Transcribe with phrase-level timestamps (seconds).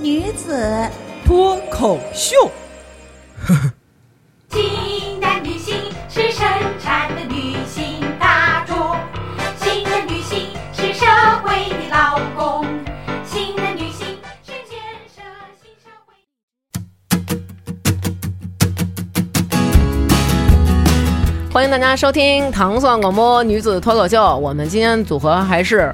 [0.00, 0.88] 女子
[1.26, 2.36] 脱口秀。
[4.48, 5.74] 新的女性
[6.08, 6.46] 是生
[6.80, 8.96] 产的女性大众，
[9.58, 11.04] 新的女性是社
[11.42, 12.64] 会的劳工，
[13.24, 14.06] 新的女性
[14.44, 14.78] 是建
[15.12, 15.20] 设
[15.60, 16.14] 新社会。
[21.52, 24.36] 欢迎大家收听糖蒜广播女子脱口秀。
[24.38, 25.92] 我们今天组合还是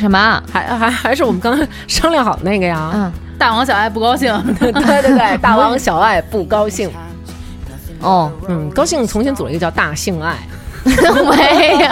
[0.00, 0.42] 什么？
[0.52, 2.90] 还还还是我们刚才商量好的那个呀？
[2.94, 4.32] 嗯，大王小爱不高兴。
[4.58, 6.90] 对 对对， 大王小爱不高兴。
[8.00, 10.34] 哦，嗯，高兴重新组了一个叫大性爱。
[10.82, 11.90] 没有。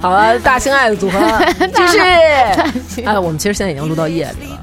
[0.00, 1.18] 好了，大性爱的组合
[1.74, 1.98] 继续。
[3.04, 4.58] 哎，我们其实现在已经录到夜里了，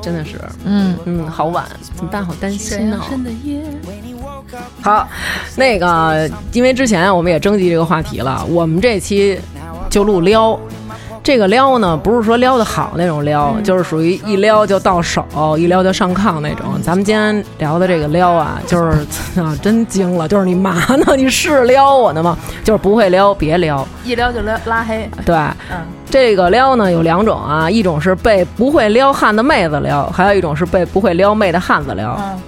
[0.00, 1.64] 真的是，嗯，嗯，好晚，
[1.96, 2.24] 怎么办？
[2.24, 3.00] 好担心呢、
[4.80, 5.08] 好，
[5.56, 9.40] 那个，因为之前我们也征集这个话题了，我们这期
[9.90, 10.56] 就录撩。
[11.22, 15.24] 这个撩呢，不是说撩的好那种撩，就是属于一撩就到手，
[15.56, 16.66] 一撩就上炕那种。
[16.82, 19.06] 咱们今天聊的这个撩啊，就是
[19.40, 21.14] 啊，真惊了，就是你嘛呢？
[21.16, 22.36] 你是撩我呢吗？
[22.64, 23.86] 就是不会撩，别撩。
[24.04, 25.08] 一撩就撩拉黑。
[25.24, 25.36] 对，
[25.70, 32.16] 嗯，这个撩呢有两种啊，一种是被不会撩汉的妹子撩，还有一种是被不会撩妹的汉子撩。
[32.20, 32.40] 嗯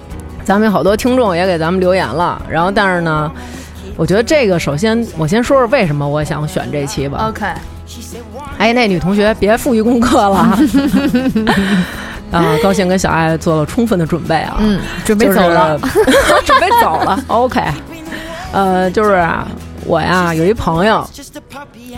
[0.43, 3.31] 咱们有好多听众也给咱们留言了，然后但是呢，
[3.97, 7.27] 我觉得这个首先我先说说为什么我想选这期吧。
[7.29, 7.47] OK，
[8.57, 10.57] 哎，那女同学别复习功课了啊！
[12.31, 15.79] 啊，高兴跟小爱做了充分的准备啊，嗯，准备就是走了。
[16.45, 17.19] 准备走了。
[17.27, 17.61] OK，
[18.51, 19.47] 呃，就是啊，
[19.85, 21.07] 我呀有一朋友，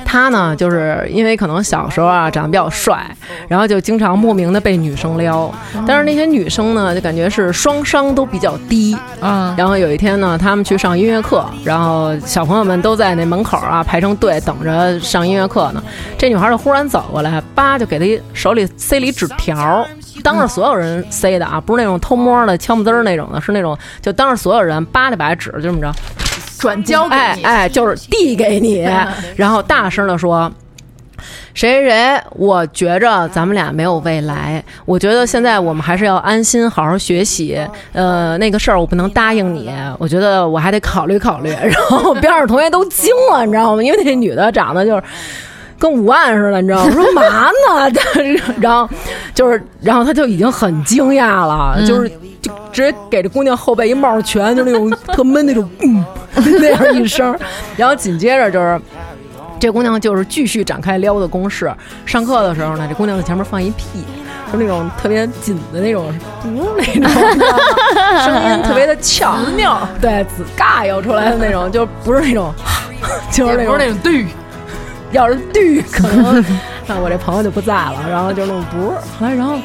[0.06, 3.10] 他呢就是因为可能小时候啊长得比较帅，
[3.48, 5.50] 然后就经常莫名的被女生撩，
[5.88, 8.98] 但是那些女生呢就感觉是双商都比较低。
[9.20, 15.82] 啊，然后有一天呢，他们去上音乐课，然后小朋友们都在那门口啊排成队等着上音乐课呢。
[16.18, 19.88] 这女孩就忽然走过来，叭就给他手里塞了一纸条，
[20.24, 25.92] 当着所有人塞的啊，不是那种偷摸的悄不滋儿那种的，是那种就当着所有人叭就把纸就这么着，
[26.60, 27.44] 转交给你。
[27.44, 28.88] 哎哎，就是递给你，
[29.36, 30.52] 然后大声的说。
[31.54, 34.64] 谁谁谁，我觉着咱们俩没有未来。
[34.86, 37.60] 我觉得现在我们还是要安心好好学习。
[37.94, 41.50] 呃，那个事儿我不能答应你，我觉得我还得考虑考虑。
[41.50, 43.82] 然后边上同学都惊了，你知道吗？
[43.82, 45.04] 因为那女的长得就是。
[45.80, 46.86] 跟五万似的，你知道吗？
[46.86, 47.92] 我说嘛呢？
[48.60, 48.90] 然后
[49.34, 52.10] 就是，然后他就已经很惊讶了，就是
[52.42, 56.04] 就直接给这姑娘后背一帽拳，就那种 特闷那种，嗯，
[56.36, 57.38] 那样一声。
[57.76, 58.80] 然后紧接着就是。
[59.60, 61.74] 这姑娘就是继续展开撩的攻势。
[62.06, 64.06] 上课的时候呢，这姑娘在前面放一屁，
[64.54, 66.14] 就那种特别紧的那种，
[66.44, 67.12] 嗯，那种，
[68.24, 72.54] 声音特别的呛，尿，对，紫嘎悠出来的那种，就不是那种，
[73.32, 74.24] 就是那种，不是那种对，
[75.12, 76.44] 要是绿，可能
[76.88, 77.96] 那我这朋友就不在了。
[78.10, 79.58] 然后就那种不是，后来然后。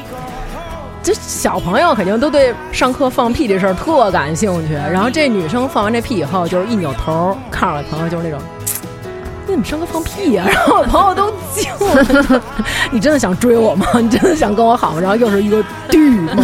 [1.05, 8.39] 这小朋友肯定都对上课放屁这事儿特感兴趣，然后这女生放完这屁以后，就是一扭头看着我朋友，就是那种，
[9.45, 11.69] 你怎么上课放屁呀、 然后我朋友都惊
[12.31, 12.41] 了，
[12.89, 13.85] 你真的想追我吗？
[13.95, 15.01] 你真的想跟我好吗？
[15.01, 16.41] 然后又是一个绿吗？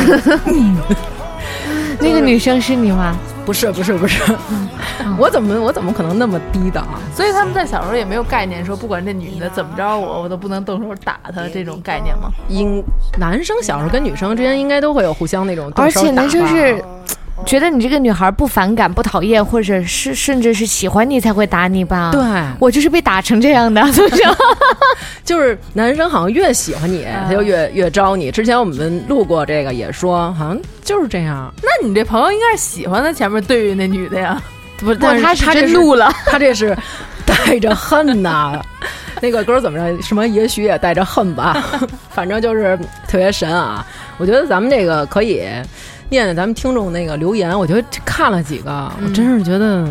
[1.98, 3.16] 那个女生是你吗？
[3.50, 4.22] 不是不是不是，
[5.18, 6.88] 我怎么我怎么可能那么低档？
[7.16, 12.30] 所以他们在小时候也没有概念，说不管这女的怎么着我，我都不能动手打她这种概念吗？
[12.48, 12.84] 应
[13.18, 16.30] 男生小时候跟女生之间应该都会有互相那种动手而且男打吧。
[16.30, 16.86] 生是
[17.46, 22.12] 觉得你这个女孩不反感、不讨厌，或者是甚至是喜欢你才会打你吧？
[22.12, 22.22] 对，
[22.60, 24.36] 我就是被打成这样的，从 小。
[25.24, 28.32] 就是男生好像越喜欢你，他就越越招你。
[28.32, 31.52] 之前我们录过这个，也说好像就是这样。
[31.62, 34.42] 那你这朋友应该是喜欢他前面对那女的呀？
[34.78, 36.76] 不是，但是他是他这真怒了，他这是
[37.26, 38.60] 带着恨呐。
[39.22, 40.02] 那个歌怎么着？
[40.02, 41.62] 什么也许也带着恨吧，
[42.10, 42.78] 反正就是
[43.08, 43.86] 特别神啊！
[44.18, 45.44] 我觉得咱们这个可以
[46.10, 47.58] 念念咱们听众那个留言。
[47.58, 49.88] 我觉得看了几个，我真是觉得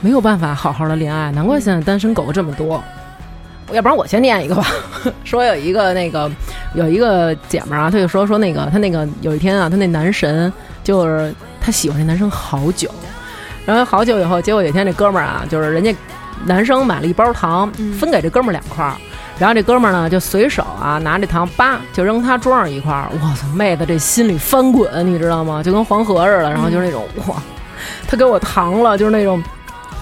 [0.00, 2.82] 没有办法好好的恋爱，难怪现在单身狗这么多。
[3.72, 4.66] 要不然我先念一个吧。
[5.24, 6.30] 说有一个那个
[6.74, 10.50] 有一个姐们儿啊，她就说说那个她那个有一天啊，她那男神
[10.82, 12.90] 就是她喜欢那男生好久，
[13.66, 15.94] 然后好久以后，结果有一天这哥们儿啊，就是人家
[16.46, 18.94] 男生买了一包糖，分给这哥们儿两块儿，
[19.38, 25.62] 然后这哥们儿呢就随手啊拿这糖叭就扔他桌上一块儿，我操，妹子这心里翻滚，你知道吗？
[25.62, 27.36] 就跟黄河似的，然后就是那种哇，
[28.06, 29.42] 他给我糖了，就是那种。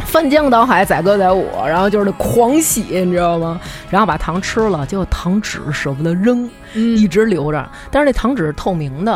[0.04, 3.58] 翻江倒海，载歌载舞，然后就是那狂喜，你知道吗？
[3.88, 7.66] 然后把糖吃了，结果糖纸舍不得扔，一直留着。
[7.90, 9.12] 但是那糖纸是透明的，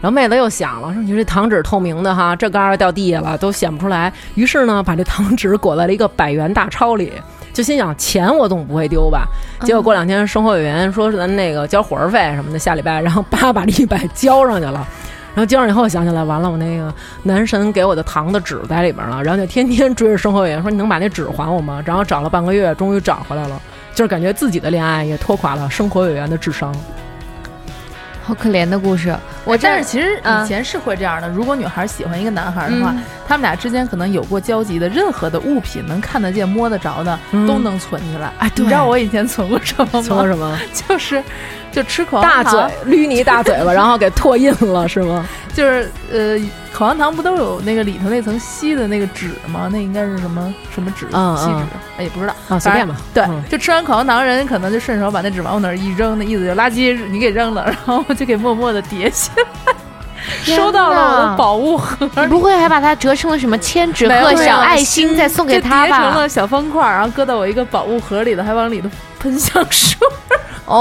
[0.00, 4.10] 然后妹子又想了，说你这糖纸透明的哈，这嘎儿掉地下了都显不出来。
[4.34, 7.12] 于是呢，把这糖纸裹在了一个百元大钞里，
[7.54, 9.26] 就心想钱我总不会丢吧。
[9.62, 14.86] 结果过两天生活委员说是咱那个交伙食费什么的，下礼拜，然后叭把这一百交上去了。
[15.34, 16.92] 然后交上以后想起来，完了，我那个
[17.22, 21.82] 男神给我的糖的纸在里边了，然后就天天追着生活委员说你能把那纸还我吗？
[21.84, 23.60] 然后找了半个月，终于找回来了，
[23.94, 26.74] 就是感觉自己的恋爱也拖垮了生活委员的智商。
[28.24, 29.14] 好可怜的故事。
[29.44, 32.94] 我但是其实嗯以前是会这样的，如果女孩喜欢一个男孩的话，
[33.28, 38.32] 他们俩之间可能有过交集的，任何的物品能看得见、摸得着的，嗯都能存起来。
[38.38, 40.02] 哎对你知道我以前存过什么吗？
[40.02, 40.58] 存过什么？
[40.88, 41.22] 就是
[41.74, 45.26] 就吃口大嘴 捋你一大嘴巴，然后给拓印了是吗？
[45.52, 46.38] 就是呃，
[46.72, 49.68] 口香糖不都有那个里头那层吸的那个纸吗？
[49.72, 51.06] 那应该是什么什么纸？
[51.12, 51.66] 嗯嗯锡纸？
[51.98, 52.34] 哎，也不知道。
[52.48, 52.96] 啊，随便吧。
[53.12, 59.44] 对，嗯就吃完口香糖，人可能就顺手把那纸往我那儿一扔，那意思就垃圾你给扔了，然后就给默默的叠起来，
[60.56, 65.98] 收到了我哪的宝物盒，你不会还把它折成了什么千纸鹤小爱心再送给他吧？
[66.00, 68.88] 叠成了小方块，然后搁到我一个宝物盒里头，还往里头
[69.20, 69.98] 喷香水。
[70.66, 70.80] 哦，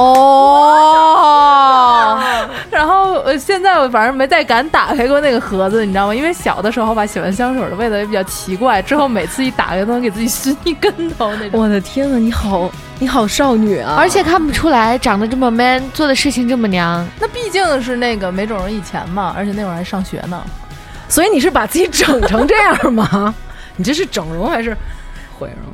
[2.72, 6.16] 然后呃，现在我反正没再敢打开过那个盒子，你知道吗？
[6.16, 11.60] 因为小的时候吧，喜欢香水的味道也比较奇怪，之后每次一打开都能给自己熏一跟头那种。
[11.62, 13.96] 我的天呐，你好，你好少女啊！
[13.98, 17.06] 而且看不出来长得这么 man，做的事情这么娘。
[17.20, 20.42] 那毕竟是那个没整容以前嘛，而且那会儿还上学呢。
[21.10, 23.36] 所以你是把自己整成这样吗？
[23.76, 24.76] 你这是整容还是
[25.38, 25.74] 毁容？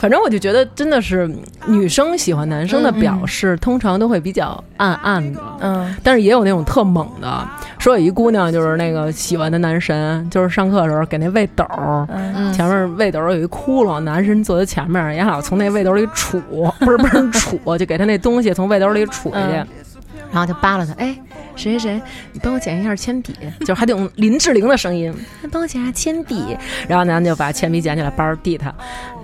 [0.00, 1.30] 反正我就觉得，真的是
[1.66, 7.48] 女生喜欢男生的表示，通常都会比较暗暗的，嗯，但是也有那种特猛的。
[7.78, 12.50] 说有一姑娘就是那个喜欢的男神，就是上课的时候给那喂斗儿，嗯。
[12.52, 16.40] 前面胃斗有一窟窿，男神坐在前面，也老从那胃斗里杵，
[16.78, 19.66] 不是不是杵，就给他那东西从胃斗里杵下去，嗯。
[20.32, 21.14] 然后就扒拉他，哎，
[21.60, 22.02] 谁谁谁，
[22.32, 25.14] 你帮我捡一下铅笔， 就是还得用林志玲的声音，
[25.52, 26.56] 帮我捡下铅笔，
[26.88, 28.70] 然后男的就把铅笔捡起来，包递他，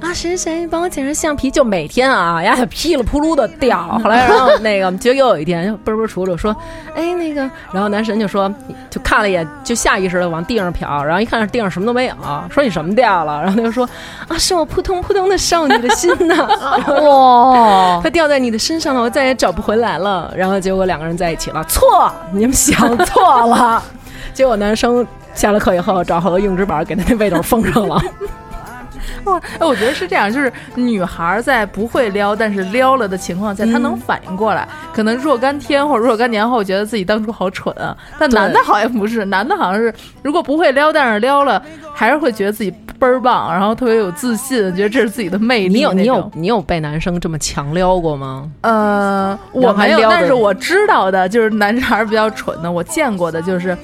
[0.00, 6.55] 啊，谁谁谁，帮我检查橡皮，就每天啊，呀，噼里扑噜的掉， 后来然后那个，结果又有一天，嘣嘣杵杵说，
[6.94, 7.41] 哎，那个，
[7.73, 8.53] 然后男神就说，
[8.91, 12.15] 就看了一眼，就下意识的往地上瞟，然后一看地上什么都没有，
[12.50, 13.41] 说你什么掉了？
[13.43, 13.88] 然后他就说，
[14.29, 16.47] 啊，是我扑通扑通的少女的心呐，
[17.03, 20.33] 哇，它掉在你的身上了，我再也找不回来了。
[20.37, 23.82] 然后结果两个人在一起了，错，你们想错了。
[24.34, 28.00] 结果男生下了课以后找好多硬纸板，给他那背斗封上了。
[29.25, 37.97] 哇， 哎，我觉得是这样，就是女孩在不会撩，但是撩了的情况下，她能反应过来，可能若干天或者若干年后，觉得自己当初好蠢啊。
[38.19, 39.93] 但男的好像不是，男的好像是
[40.23, 41.62] 如果不会撩，但是撩了，
[41.94, 45.75] 还是会觉得自己倍儿棒，然后特别有自信，觉得这是自己的魅力。
[45.75, 48.50] 你有你有你有被男生这么强撩过吗？
[48.62, 53.76] 呃，我没有，但是我知道的就是男孩儿比较蠢的，我见过的就是，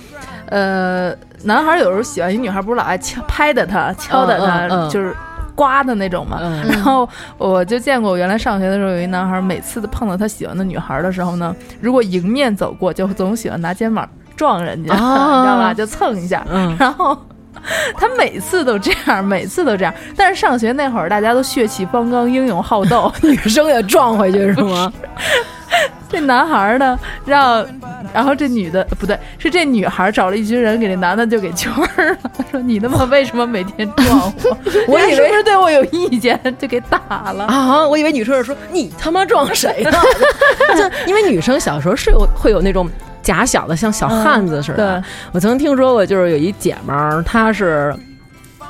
[0.52, 5.16] 呃，男孩儿有时候喜欢一女孩儿，不是老爱敲拍的她、敲打她，嗯嗯就是
[5.54, 6.38] 刮的那种嘛。
[6.42, 7.08] 嗯然后
[7.38, 14.06] 我就见过，我原来上学的时候有一男孩儿，每次碰到他喜欢的女孩儿的时候呢，如果迎面走过，就总喜欢拿肩膀
[14.36, 15.72] 撞人家，哦你知道吧？
[15.72, 17.16] 就蹭一下，嗯然后。
[17.96, 19.94] 他每次都这样， 每次都这样。
[20.16, 24.92] 但是上学那会儿，大家都血气方刚、英勇好斗， 女生也撞回去是吗？
[26.08, 27.66] 这男孩儿呢，让，
[28.12, 34.56] 然后这女的不对，是这女孩儿找了一群人给这男的就给圈儿了，说你他妈为什么每天撞我？
[34.92, 37.44] 我以为是不是对我有意见，就给打了。
[37.44, 39.98] 啊，我以为女生是说你他妈撞谁呢？
[40.76, 42.88] 就因为女生小时候是有会有那种
[43.22, 45.00] 假小的，像小汉子似的。
[45.00, 47.94] 对我曾经听说过，就是有一姐们儿，她是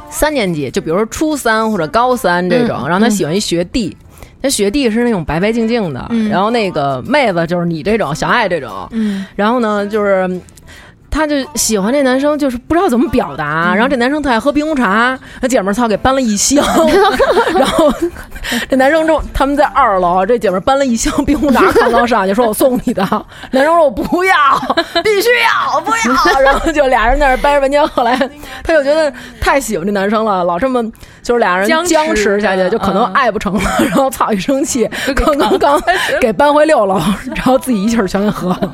[0.09, 3.97] 三年级，就比如说初三或者高三这种，嗯然后她喜欢一学弟。
[4.43, 6.29] 那学弟是那种白白净净的，嗯。
[6.29, 10.29] 然后那个妹子就是你这种小爱这种，嗯，然后呢，就是
[11.13, 13.75] 他就喜欢这男生，就是不知道怎么表达。
[13.75, 16.65] 然后这男生特爱喝冰红茶，那姐们儿操给搬了一箱，
[17.55, 17.93] 然后
[18.69, 23.03] 这男生说他们在二楼，这姐们儿搬了一箱冰红茶扛到上去，说我送你的。
[23.51, 24.35] 男生说我不要，
[25.05, 26.41] 必须要，不要。
[26.41, 28.17] 然后就俩人在那儿掰着半天，后来
[28.65, 30.83] 他就觉得太喜欢这男生了，老这么
[31.23, 33.61] 就是俩人僵持下去，就可能嗯爱不成了。
[33.81, 35.79] 然后操一生气， 刚刚刚
[36.23, 36.99] 给搬回六楼，
[37.35, 38.73] 然后自己一气儿全给喝了。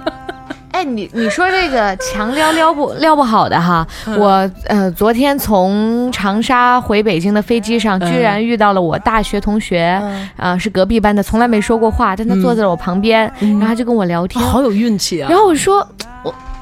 [0.79, 10.01] 哎，哎，你你说这个强撩撩不撩不好的哈，嗯我呃昨天从长沙回北京的飞机上，嗯居然遇到了我大学同学，
[10.37, 15.37] 啊、是隔壁班的，从来没说过话，但他坐在了我旁边，然后他就跟我聊天，好有运气啊然！
[15.37, 15.85] 后我说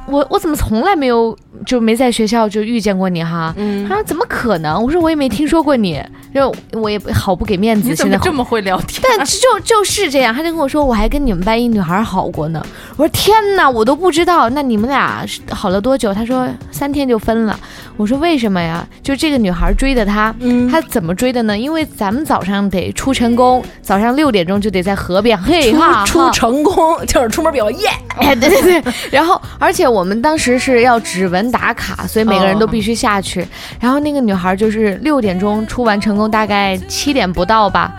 [0.08, 3.52] 我我我怎么从来没有就没在学校就遇见过你哈？
[3.56, 4.82] 嗯他说怎么可能？
[4.82, 6.02] 我说我也没听说过你，
[6.34, 9.02] 就我也好不给面子，你怎现在么这么会聊天？
[9.02, 12.64] 但就就是这样，他就跟我说，我还跟你们班一女孩好过呢。
[12.96, 14.48] 我说天哪，我都不知道。
[14.50, 16.14] 那你们俩是好了多久？
[16.14, 17.58] 他说三天就分了。
[17.96, 18.86] 我说为什么呀？
[19.02, 21.56] 就这个女孩追的他，嗯他怎么追的呢？
[21.58, 27.88] 因为咱们早上得出成功，早上六点钟就得在河边，嘿哈出出哈成功就是出门比较耶，
[28.20, 33.46] 哎，对对对，然后而且我我们当时是要指纹打卡，所以每个人都必须下去。
[33.80, 37.94] 然后那个女孩就是六点钟出完成功，大概七点不到吧。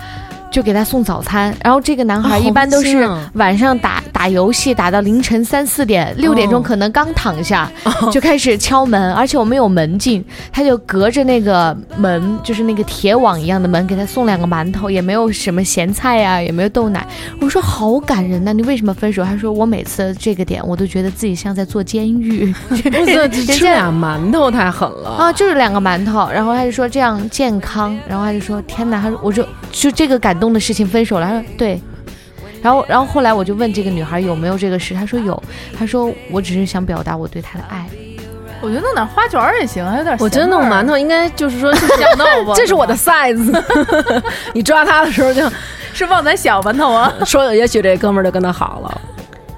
[0.52, 7.70] 就给他送早餐，然后这个男孩啊一般都是晚上打打游戏打到凌晨三四点，六点钟哦可能刚躺下
[8.12, 17.06] 就开始敲门，而且我们有门禁，他就隔着那个门，就是那个铁网一样的门，给他送两个馒头，也没有什么咸菜呀、也没有豆奶。
[17.42, 19.24] 我说好感人呐、你为什么分手？
[19.24, 22.54] 他说我每次这个点我都觉得自己像在坐监狱。
[22.70, 31.82] 不是 吃俩馒头太狠了啊，就是两个馒头，然后他就说这样健康，然后他就说天哪，他说我说就这个感动的事情分手了，他说对，
[32.62, 35.42] 然后然后后来我就问这个女孩有没有这个事，她说有，
[35.78, 37.86] 她说我只是想表达我对她的爱，
[38.62, 43.64] 我觉得弄点花卷儿也行，还有点我觉得弄馒头头应该就是说，小豆腐，这是我的 size。
[44.54, 45.50] 你抓他的时候就
[45.94, 47.14] 是旺仔小馒头啊。
[47.26, 49.02] 说，也许这哥们儿就跟他好了。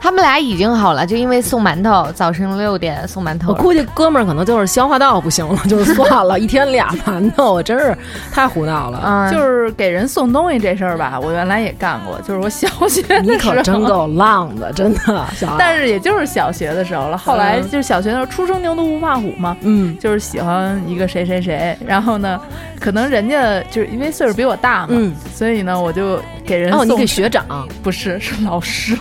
[0.01, 3.50] 他们俩已经好了，就因为送馒头，早晨六点送馒头。
[3.51, 7.96] 我，估计哥们儿可能就是消化道不行了， 就是算了，一天俩馒头，我真是
[8.32, 9.01] 太胡闹了。
[9.06, 15.25] 嗯，就是给人送东西这事儿吧，我原来也干过，就是我小学的你可时候真够浪的，真的，
[15.58, 22.39] 但是也就是小学的时候了，后来就是小学的时候，初生牛犊不怕虎嘛，嗯，就是喜欢一个谁谁谁，然后呢，
[22.79, 25.13] 可能人家就是因为岁数比我大嘛，嗯。
[25.34, 27.46] 所以呢，我就给人哦，送你给学长。
[27.82, 28.94] 不是是老师，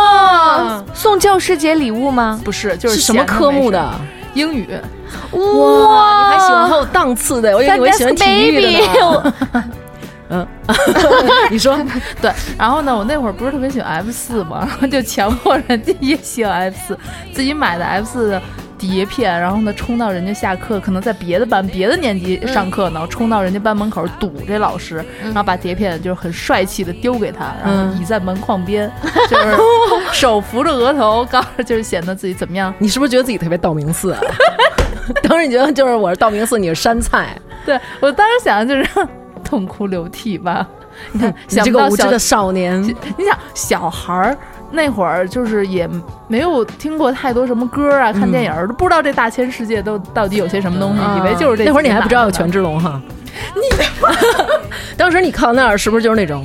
[0.00, 2.40] 哦，送教师节礼物吗？
[2.44, 3.92] 不是就是什么科目的？
[4.34, 4.68] 英语，
[5.32, 9.34] 哇，你还喜欢很有档次的，我以为你会喜欢体育的呢。
[10.32, 10.46] 嗯，
[11.50, 11.76] 你说？
[12.22, 16.98] 对，然后呢，我那会儿不是特别喜欢 F 四嘛，然后就强迫人家也喜欢 F 四，
[17.34, 18.42] 自己买的 F 四的
[18.80, 28.90] 碟片，然后呢冲到人家下课，可能在别的班、别的年级上课呢，冲到人家班门口堵这老师，然后把碟片就是很帅气的丢给他，然后倚在门框边，
[29.28, 29.54] 就是
[30.12, 32.72] 手扶着额头，告诉就是显得自己怎么样。
[32.78, 34.20] 你是不是觉得自己特别道明寺啊？
[35.22, 39.08] 当时你觉得就是我是道明寺，你是山菜，对我当时想的就是
[39.44, 40.66] 痛哭流涕吧。
[41.12, 44.36] 你看，你想不到小这个无知的少年，你想小孩儿
[44.70, 45.88] 那会儿就是也
[46.28, 51.64] 没有听过太多什么歌啊，看电影儿都不知道这大千世界都到底有些什么东西，以为就是这。
[51.64, 53.00] 嗯那会儿你还不知道有权志龙哈？
[53.54, 53.84] 你
[54.96, 56.44] 当时你靠那儿是不是就是那种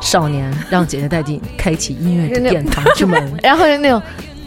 [0.00, 3.32] 少年让姐姐带进开启音乐的殿堂之门？
[3.42, 4.02] 然后就那种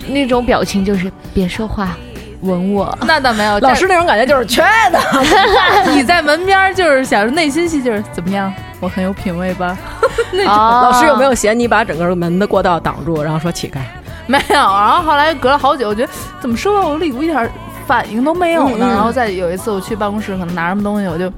[0.08, 1.96] 那种表情就是别说话，
[2.42, 2.98] 吻我。
[3.06, 4.62] 那倒没有，老师那种感觉就是缺
[4.92, 9.78] 的，站 你在门边儿就是想着内心戏就是怎么样，我很有品味吧？
[10.45, 13.81] 老老师有没有嫌你把整个门的过道挡住，然后说起开？
[14.27, 14.55] 没有。
[14.55, 17.50] 然后后来隔了好久，我觉得怎么收到我礼物一点
[17.86, 18.86] 反应都没有呢？
[18.86, 21.31] 嗯嗯然后再有一次我去办公室，可能拿什么东西，我就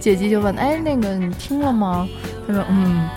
[0.00, 2.06] 借机就问，哎，那个你听了吗？
[2.46, 3.08] 他说嗯。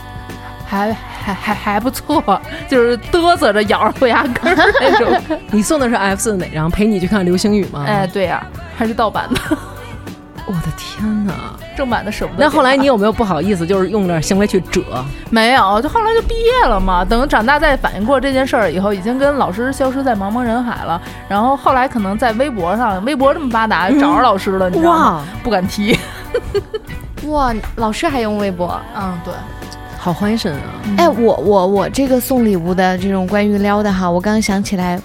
[0.71, 2.39] 还还还还不错，
[2.69, 5.19] 就是嘚瑟着咬着虎牙根儿那种。
[5.49, 6.69] 你送的是 F 四哪张？
[6.69, 7.85] 陪你去看流星雨吗？
[7.89, 8.45] 哎，，对呀、
[8.77, 9.57] 还是盗版的，
[10.50, 11.34] 我的天哪！
[11.77, 12.44] 正版的舍不得。
[12.44, 14.82] 那后来你有没有不好意思，就是用点行为去折？
[15.29, 15.79] 没有？
[15.79, 17.06] 就后来就毕业了嘛。
[17.06, 21.00] 等长大再反应过这件事儿以后，已经跟老师消失在茫茫人海了。
[21.27, 25.15] 然后后来可能在微博上，微博这么发达，找着老师了，你知道吗？
[25.18, 25.96] 哇，不敢提。
[27.27, 28.75] 哇，老师还用微博？
[28.96, 29.32] 嗯，对。
[30.01, 30.79] 好欢神啊！
[30.98, 34.98] 哎，我我我这个送礼物的这种关于撩的哈，我刚刚想起来，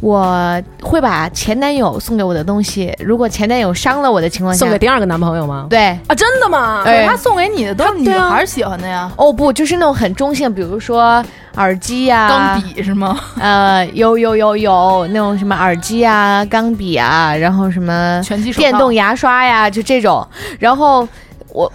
[0.00, 5.66] 我会把前男友送给我的东西，如果前男友伤了我的情况下，送给第二个男朋友吗？
[5.68, 5.88] 对。
[6.06, 6.82] 啊，真的吗？
[6.86, 11.22] 哎他送给你的都是女孩儿喜欢的呀，哦不，就是那种很中性，比如说
[11.56, 13.20] 耳机呀、钢笔是吗？
[13.38, 18.22] 呃，有有有有那种什么耳机啊、钢笔啊，然后什么
[18.56, 20.26] 电动牙刷呀，就这种。
[20.58, 21.06] 然后
[21.52, 21.70] 我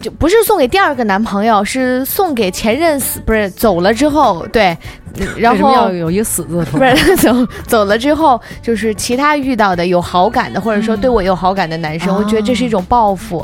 [0.00, 4.76] 就不是送给第二个男朋友，是送给前任死不是走了之后，对，
[5.16, 5.92] 嗯然为什么要后。
[5.92, 6.94] 有一个死字出 不来？
[6.94, 7.32] 是走
[7.66, 13.38] 走了之后，就是其他遇到的有好感的，或者说对我有好感的男生，我觉得这是一种报复。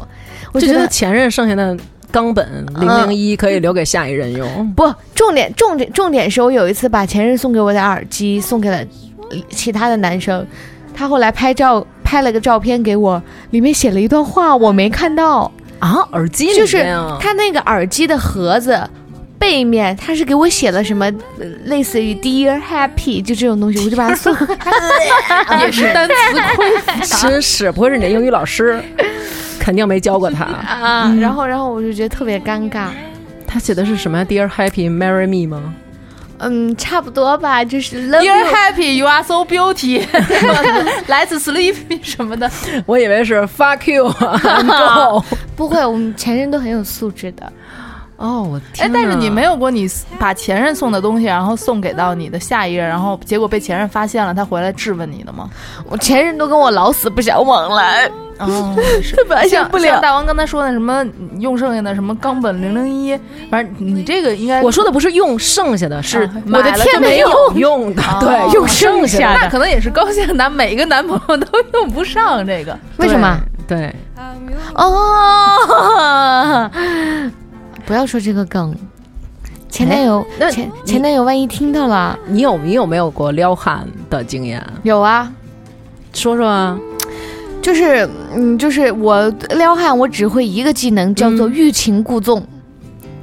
[0.52, 1.76] 我觉得就觉得前任剩下的
[2.12, 4.72] 冈本零零一可以留给下一任用。
[4.74, 8.76] 不，重点重点重点是我有一次把前任送给我的耳机送给了
[9.30, 10.46] 呃其他的男生，
[10.94, 13.20] 他后来拍照拍了个照片给我，
[13.50, 15.50] 里面写了一段话，我没看到，
[15.84, 16.78] 啊，耳机里就是
[17.20, 18.88] 他那个耳机的盒子。
[19.36, 21.04] 背面他是给我写了什么，
[21.38, 24.32] 呃类似于 Dear Happy 就这种东西，我就把它送。
[25.60, 27.28] 也是 单词匮乏。
[27.28, 28.82] 真 是不会是你的英语老师，
[29.60, 30.44] 肯定没教过他。
[30.44, 32.86] 啊，然后然后我就觉得特别尴尬。
[33.46, 35.74] 他写的是什么？Dear Happy Marry Me 吗？
[36.38, 40.04] 嗯，差不多吧，就是 Love Dear you happy, you are so beauty.
[41.06, 42.50] Let's sleep 什么的。
[42.86, 45.24] 我以为是 Fuck you，go。
[45.56, 47.52] 不会，我们前任都很有素质的。
[48.16, 55.48] 哦，我哎天，但是你没有有过你把前任送的东西，然后送给到你的下一任，然后结果被前任发现了，他回来质问你的吗？
[55.88, 59.88] 我前任都跟我老死不相往来，哦，是发现像不了。
[59.88, 61.04] 像大王刚才说的什么
[61.38, 63.18] 用剩下的什么冈本零零一，
[63.50, 72.78] 反正你这个应该我说的不是用剩下的，是我的天没有用的，哦对，用剩下的那可能也是高兴男每个男朋友都用不上这个。
[72.96, 73.38] 为什么？
[73.66, 73.94] 对？
[74.74, 76.70] 哦，
[77.86, 78.74] 不要说这个梗。
[79.68, 84.64] 前男友，那前前男友万一听到了，你有你有没有过撩汉的经验？
[84.84, 85.32] 有啊，
[86.12, 86.78] 说说啊。
[87.60, 89.26] 就是嗯，就是我
[89.56, 92.46] 撩汉，我只会一个技能，叫做嗯欲擒故纵。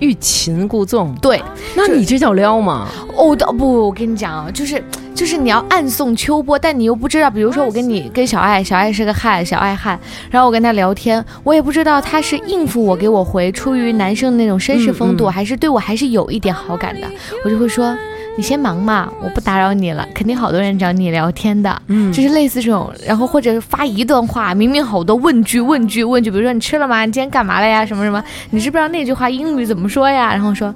[0.01, 1.41] 欲擒故纵，对，
[1.75, 2.88] 那你这叫撩吗？
[3.15, 9.98] 哦倒不，我跟你讲啊，就是就是你要暗送秋波，但你又不知道，比如说我跟你跟小爱，小爱是个汉，小爱汉，
[10.31, 15.31] 然后我跟他聊天，我也不知道他是应付我给我回，出于男生的那种绅士风度，嗯嗯。
[15.31, 17.08] 还是对我还是有一点好感的，
[17.46, 17.96] 我就会说
[18.38, 21.81] 你先忙嘛，我不打扰你了，肯定好多人找你聊天的。
[21.88, 27.05] 嗯就是类似这种，然后或者发一段话，明明好多问句问句问句，比如说你吃了吗？
[27.05, 27.85] 你今天干嘛了呀？
[27.85, 28.23] 什么什么？
[28.50, 30.31] 你知不知道那句话英语怎么说呀？
[30.31, 30.73] 然后说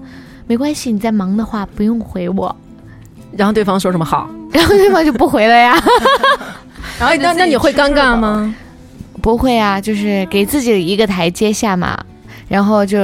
[0.48, 2.56] 没关系，你在忙的话不用回我。
[3.36, 4.30] 然后对方说什么好？
[4.52, 5.74] 然后对方就不回了呀？
[7.00, 8.16] 然 后哎，那那你会尴尬？
[8.16, 8.54] 吗？
[9.22, 11.98] 不会啊，就是给自己一个台阶下嘛，
[12.48, 12.98] 然后就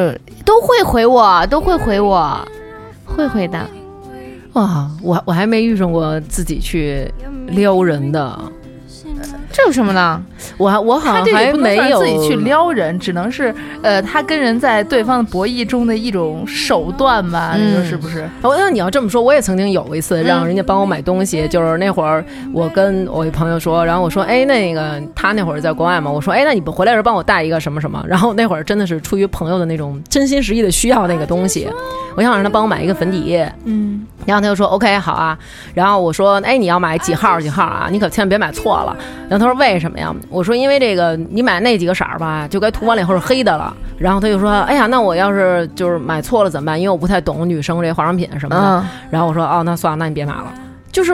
[0.46, 2.48] 都会回我，都会回我，
[3.06, 3.66] 会回的。
[4.54, 7.10] 哇，我我还没遇上过自己去
[7.48, 8.40] 撩人的，
[9.52, 10.22] 这有什么呢？
[10.58, 18.28] 我还我好像还没有自己去撩人，只能是呃，他跟人在对方的博弈中的一种手段吧，你说嗯是不是？
[18.42, 31.68] 哦，那你要这么说，我也曾经有一次让人家帮我买东西，就是那会儿我跟我一朋友说，然后我说，哎，那个他那会儿在国外嘛，我说，哎，那你不回来的时候帮我带一个什么什么，然后那会儿真的是出于朋友的那种真心实意的需要那个东西，
[32.16, 35.38] 我想让他帮我买一个粉底液，嗯，然后他就说 OK 好啊，
[35.74, 37.88] 然后我说哎你要买几号几号啊？
[37.92, 38.98] 你可千万别买错了。
[39.30, 40.14] 然后他说为什么呀？
[40.30, 43.76] 我说因为这个你买那几个色儿吧，就该涂完了以后是黑的了。
[43.98, 46.80] 然后他就说哎呀，那我要是就是买错了怎么办？
[46.80, 48.62] 因为我不太懂女生这化妆品什么的。
[48.62, 50.54] 嗯，然后我说哦那算了，那你别买了。
[50.92, 51.14] 就是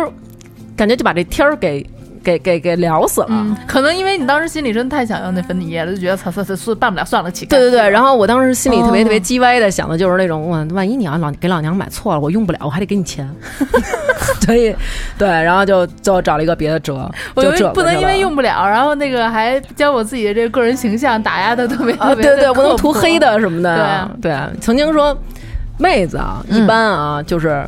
[0.76, 1.90] 感觉就把这天儿给
[2.28, 3.28] 给给给聊死了。
[3.30, 7.50] 嗯，可能因为你当时心里真的太想要那粉底液了，就觉得操操操，算办不了，算了，乞丐。
[7.52, 9.04] 对对对，然后我当时心里特别哦。
[9.06, 13.26] 特别叽歪的想的就是那种，哇，万一你要老给老娘买错了，我用不了，我还得给你钱，
[14.46, 14.76] 所以
[15.18, 25.18] 对，然后就就找了一个别的辙，我就不能因为用不了，然后那个还将我自己的这个个人形象打压的特别啊，特别对对，不能涂黑的什么的，对啊对啊，曾经说
[25.78, 27.66] 妹子啊，一般啊就是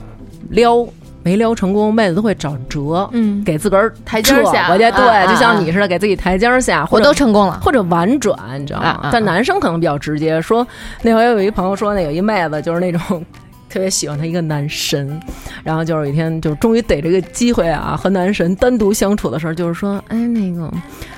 [0.49, 0.85] 撩
[1.21, 7.59] 没撩成功，妹子都会找辙，嗯给自个儿台阶儿下撤回去，啊对，就啊像你似的，给自己台阶儿下，或我者都成功了。
[7.61, 9.09] 或者婉转，你知道吗？
[9.11, 10.65] 但男生可能比较直接，说
[11.01, 13.23] 那回有一朋友说，那有一妹子就是那种
[13.69, 15.19] 特别喜欢他一个男神，
[15.63, 20.63] 然后就是有一天就终于逮这个机会啊，和男神单独相处的时候，就是说，哎，那个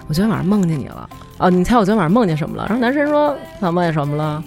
[0.07, 2.65] 我昨天晚上梦见你了，哦，你猜我昨天晚上梦见什么了？
[2.67, 4.43] 然后男神说，他梦见什么了？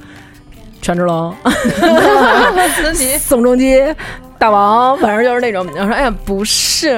[0.85, 1.35] 权志龙、
[3.18, 3.83] 宋仲基、
[4.38, 5.66] 大王，反正就是那种。
[5.75, 6.90] 然后说，哎呀，不是，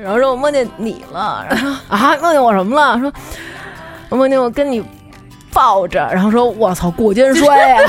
[0.00, 2.96] 然后说我梦见你了，然后说啊，梦见我什么了？
[3.00, 3.12] 说
[4.08, 4.80] 我梦见我跟你
[5.52, 7.82] 抱着，然后说我操，过肩摔 呀、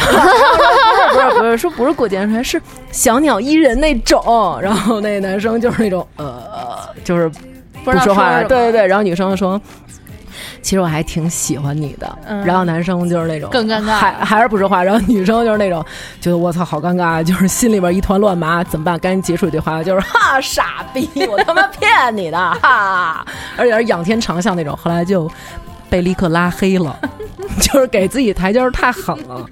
[1.14, 2.60] 不是不是不是，说不是过肩摔，是
[2.92, 4.60] 小鸟依人那种。
[4.60, 7.30] 然后那男生就是那种呃，就是
[7.84, 8.88] 不说话，对对对。
[8.88, 9.62] 然后女生说。
[10.66, 12.44] 其实我还挺喜欢你的，嗯。
[12.44, 14.00] 然后男生就是那种更尴尬。
[14.00, 15.86] 还还是不说话，然后女生就是那种
[16.20, 18.98] 觉得我操好尴尬，就是心里边一团乱麻，怎么办？
[18.98, 23.24] 赶紧结束这句话，就是哈傻逼，我他妈骗你的哈，
[23.56, 25.32] 而且是仰天长啸那种，后来就
[25.88, 27.00] 被立刻拉黑了，
[27.62, 29.46] 就是给自己台阶儿太狠了，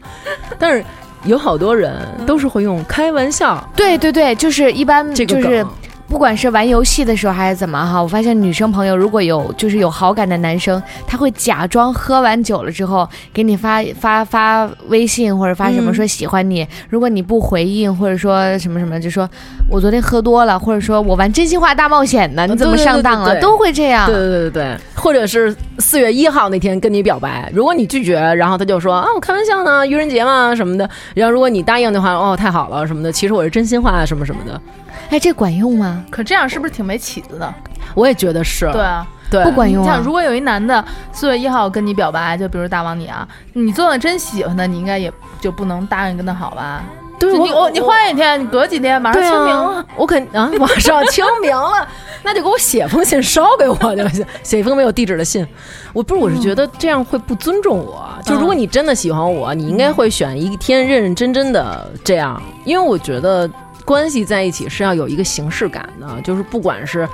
[0.58, 0.84] 但是
[1.26, 1.96] 有好多人
[2.26, 5.74] 都是会用开玩笑对对对，就是一般这个就是梗
[6.14, 19.28] 不管是玩游戏的时候还是怎么哈，我发现女生朋友如果有就是有好感的男生，他会假装喝完酒了之后给你发发发微信或者发什么嗯说喜欢你，如果你不回应或者说什么什么，就说
[19.68, 24.06] 我昨天喝多了，或者说我玩真心话大冒险呢，你怎么上当了，对都会这样。
[24.06, 30.88] 对对对对对，或者是四月一号那天跟你表白，如果你拒绝，然后他就说啊，我开玩笑呢，愚人节嘛什么的。
[31.16, 34.62] 然后如果你答应的话，哦，太好了什么的，其实我是真心话什么什么的。
[35.10, 36.03] 哎，这管用吗？
[36.10, 37.54] 可这样是不是挺没起子的？
[37.94, 40.04] 我也觉得是，对啊，对，不管用啊你想！
[40.04, 46.84] 如果有一男的四月一号跟你表白，就比如大王你啊，你做的真喜欢他，你应该也就不能答应跟他好吧？
[47.20, 51.88] 对我你我你换一天，你隔几天马上清明啊了。，我肯啊，马上清明了，
[52.24, 55.48] 那就给我写封信捎给我就行， 写一封没有地址的信。
[55.94, 58.04] 我不是，我是觉得这样会不尊重我。
[58.26, 63.50] 就如果你真的喜欢我，你应该会选一天认认真真的这样，因为我觉得
[63.86, 67.08] 关系在一起是要有一个形式感的，就是不管是。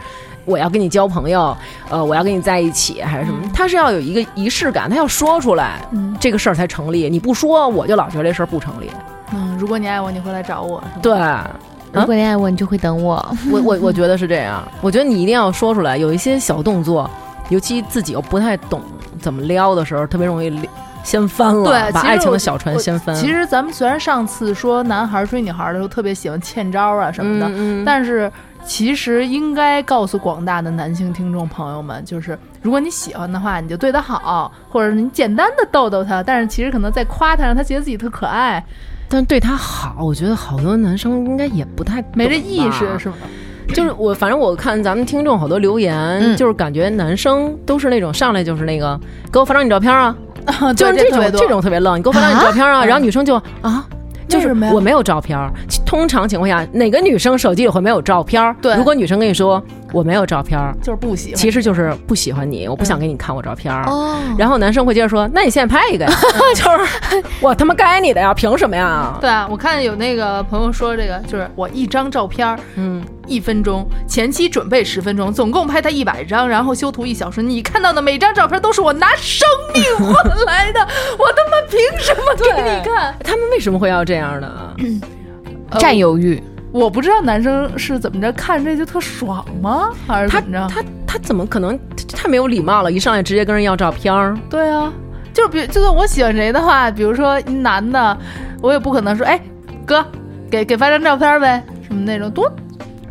[0.46, 1.56] 我要跟你交朋友，
[1.92, 3.48] 呃，我要跟你在一起，还是什么？
[3.54, 7.08] 他是要有一个仪式感，他要说出来，嗯这个事儿才成立。
[7.08, 8.90] 你不说，我就老觉得这事儿不成立。
[9.32, 10.84] 嗯，如果你爱我，你会来找我？
[11.04, 11.14] 对，
[11.92, 13.24] 如果你爱我，你就会等我。
[13.52, 15.98] 我我我觉得是这样，我觉得你一定要说出来。
[15.98, 17.08] 有一些小动作，
[17.50, 18.82] 尤其自己又不太懂
[19.22, 20.50] 怎么撩的时候，特别容易
[21.10, 23.16] 掀翻了，对把爱情的小船我掀翻。
[23.16, 28.32] 其实咱们虽然上次说男孩追女孩的时候特别喜欢欠招啊什么的，嗯嗯但是
[28.64, 38.64] 其实应该告诉广大的男性听众朋友们，就是如果你喜欢的话，你就对他好，或者你简单的逗逗他，但是其实可能在夸他，让他觉得自己特可爱，
[39.08, 43.16] 但对他好，我觉得好多男生应该也不太没这意识是吗？
[43.74, 49.00] 就是 我，反正我看咱们听众好多留言，嗯就是感觉男生都是那种上来就是那个
[49.32, 50.16] 给我发张你照片啊，
[50.76, 53.86] 就是这种这种特别愣，你给我发张你照片啊，然后女生就啊。
[54.28, 55.52] 就是我没有照片儿，
[55.88, 58.56] 通常情况下，哪个女生手机里会没有照片儿？
[58.62, 59.60] 对如果女生跟你说
[59.92, 61.36] 我没有照片儿，就是不喜欢。
[61.36, 63.84] 其实就是不喜欢你，我不想给你看我照片儿。
[63.86, 66.12] 哦，然后男生会接着说：“那你现在拍一个呀？”
[66.56, 69.18] 就是我他妈该你的呀，凭什么呀？
[69.20, 77.42] 对啊，我看有那个朋友说这个，就是我一张照片儿嗯，一分钟，前期准备十分钟，总共拍他一百张，然后修图一小时。
[77.42, 80.80] 你看到的每张照片都是我拿生命换来的，
[81.18, 83.16] 我他妈凭什么给你看？
[83.24, 84.50] 他们为什么会要这样呢？
[85.80, 86.42] 占有欲。
[86.72, 89.90] 我不知道男生是怎么着看这就特爽吗？
[90.08, 90.68] 还是他怎么着？
[90.68, 91.78] 他他怎么可能
[92.16, 92.92] 太没有礼貌了？
[92.92, 94.94] 一上来直接跟人要照片儿，对啊，
[95.34, 98.16] 就是比就算我喜欢谁的话，比如说一男的，
[98.62, 99.40] 我也不可能说，哎，
[99.86, 100.06] 哥，
[100.52, 102.52] 给给发张照片呗，什么那种多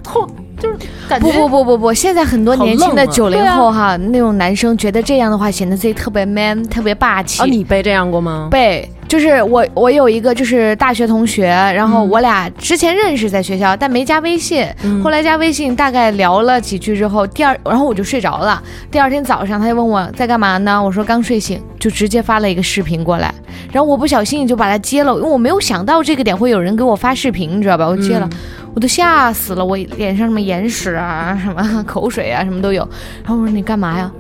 [0.07, 0.27] 后
[0.61, 0.77] 就是
[1.09, 7.43] 感觉不不不不不，现在很多年轻的九零后哈，那种男生觉得这样的话显得自己特别 man，特别霸气。
[7.43, 8.49] 啊，你被这样过吗？
[8.51, 14.67] 背就是我，我有一个就是大学同学，然后我俩之前认识在学校，但没加微信。
[14.85, 18.63] 嗯后来加微信，大概聊了几句之后，第二，然后我就睡着了。
[18.91, 20.83] 第二天早上，他就问我在干嘛呢？
[20.83, 23.33] 我说刚睡醒，就直接发了一个视频过来。
[23.73, 27.87] 然后我不小心就把他接了，因为我没有想到这个点会有人给我发视频，你知道吧？
[27.87, 28.29] 我接了，
[28.75, 32.87] 我都吓死了，我脸上什么眼屎啊，什么口水啊，什么都有。
[33.25, 34.11] 然后我说你干嘛呀？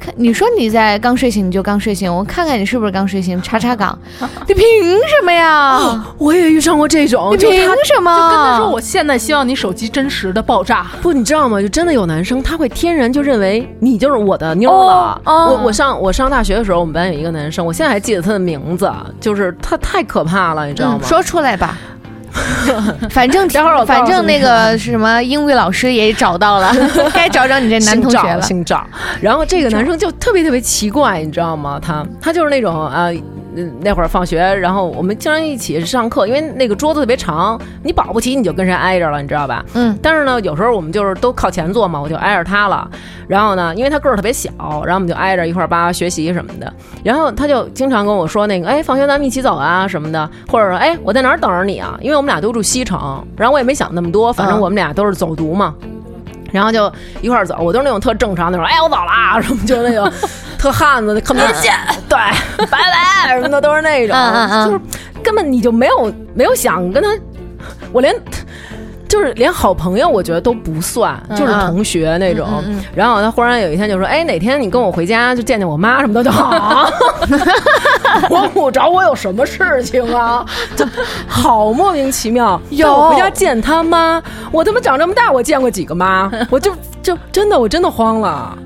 [0.00, 3.96] 看，你说你在刚睡醒，你就刚睡醒，我看看你是不是刚睡醒，查查岗，
[4.48, 6.02] 你凭什么呀？
[6.18, 7.50] 我也遇上过这种，你凭
[7.84, 8.16] 什么？
[8.16, 10.86] 就跟他说，我现在希望你手机真实的爆炸。
[11.02, 11.60] 不，你知道吗？
[11.60, 15.20] 就真的有男生，他会天然就认为你就是我的妞了。
[15.24, 21.00] 哦哦我我上我上大学的时候，我们班有一个男生，我现在还记得他的名字，就是他太可怕了，你知道吗？
[21.02, 21.76] 嗯说出来吧。
[23.10, 26.74] 反正 待会儿反正那你个 什么英语老师也找到了，
[27.12, 28.40] 该找找你这男同学了。
[28.42, 28.84] 姓赵，
[29.20, 31.80] 然后这个男生就特别特别奇怪，你知道吗？
[31.80, 33.04] 他他就是那种啊。
[33.04, 33.14] 呃
[33.80, 39.64] 那会儿放学，然后我们经常一起上课，因为那个桌子特别长，你保不齐你就跟谁挨着了，你知道吧？
[39.74, 42.88] 嗯，但是呢，有时候我们就是都靠前坐嘛，我就挨着他了。
[43.26, 44.50] 然后呢，因为他个儿特别小，
[44.84, 46.72] 然后我们就挨着一块儿叭学习什么的。
[47.02, 51.96] 然后他就经常跟我说那个，哎，放学咱们一起走啊什么的，或者说，哎，我在哪儿等着你啊？
[52.00, 55.74] 因为我们俩都住西城，然后我也没想那么多，反正嗯我们俩都是走读嘛。
[56.52, 60.10] 然后就一块儿走，我都是那种特正常那种，哎，我走了啊，什么就那种
[60.60, 61.74] 特汉子的，看不见，
[62.06, 62.18] 对，
[62.66, 64.14] 拜拜什么的都是那种，
[64.66, 64.80] 就是
[65.22, 67.08] 根本你就没有没有想跟他，
[67.92, 68.14] 我连。
[69.08, 72.46] 就是连好朋友，我觉得都不算，就是同学那种。
[72.64, 76.88] 嗯嗯然后他忽然有一天就说：“哎，哪天你跟我回家就见见我妈什么的就好。
[78.30, 80.46] ”我我找我有什么事情啊？
[80.76, 80.86] 就
[81.26, 82.62] 好莫名其妙。
[82.70, 86.30] 有回家见他妈，我他妈长这么大，我见过几个妈？
[86.48, 88.56] 我就就真的我真的慌了。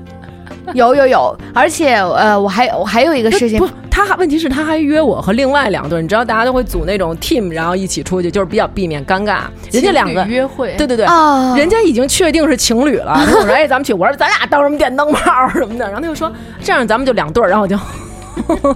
[0.73, 9.41] 有有有，而且呃，我还我还有一个事情不，，他还问题是他还约我和另外两对儿，你知道大家都会组那种 team，然后一起出去，就是比较避免尴尬。
[9.71, 13.13] 人家两个约会，对对对，啊人家已经确定是情侣了。
[13.15, 16.31] 然后我说：“哎，咱们去。”我说：“咱俩当什么电灯泡什么的。”然后他就说
[16.63, 17.77] ：“这样咱们就两对儿。”然后我就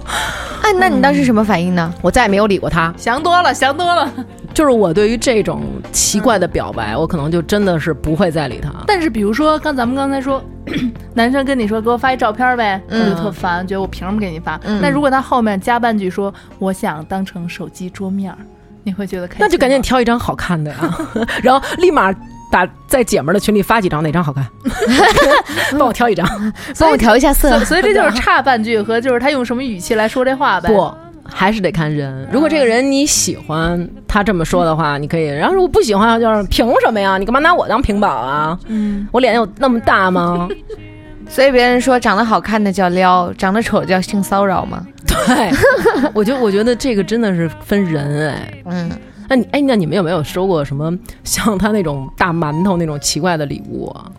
[0.62, 1.92] 哎，那你当时什么反应呢？
[2.00, 2.92] 我再也没有理过他。
[2.96, 4.10] 想多了，想多了。
[4.52, 8.70] 就是我对于这种奇怪的表白，我可能就真的是不会再理他。
[8.86, 10.42] 但是比如说，刚咱们刚才说，
[11.14, 14.60] 男生跟你说给我发一照片呗，我嗯就特烦，觉得我凭什么给你发？
[14.64, 18.38] 嗯那如果他后面加半句说我想当成手机桌面儿，
[18.82, 19.40] 你会觉得开心？
[19.40, 20.98] 那就赶紧挑一张好看的呀，
[21.42, 22.12] 然后立马
[22.52, 24.44] 打在姐们儿的群里发几张，哪张好看，
[25.78, 26.26] 帮我挑一张。
[26.78, 27.64] 帮我调一下色所以，。
[27.64, 30.68] 所以这就是差半句和就是他用什么语气来说这话呗。
[30.68, 30.92] 不，
[31.32, 32.28] 还是得看人。
[32.32, 37.16] 如果这个人你喜欢他这么说的话，你可以；然后如果不喜欢，就是凭什么呀？
[37.18, 38.58] 你干嘛拿我当屏保啊？
[38.66, 40.48] 嗯，我脸有那么大吗？
[41.28, 44.84] 所以别人说长得好看的叫撩，长得丑叫性骚扰吗？
[45.06, 45.50] 对，
[46.12, 48.62] 我就我觉得这个真的是分人哎。
[48.64, 48.90] 嗯，
[49.28, 54.10] 那你哎，那你们有没有收过什么像他那种大馒头那种奇怪的礼物啊？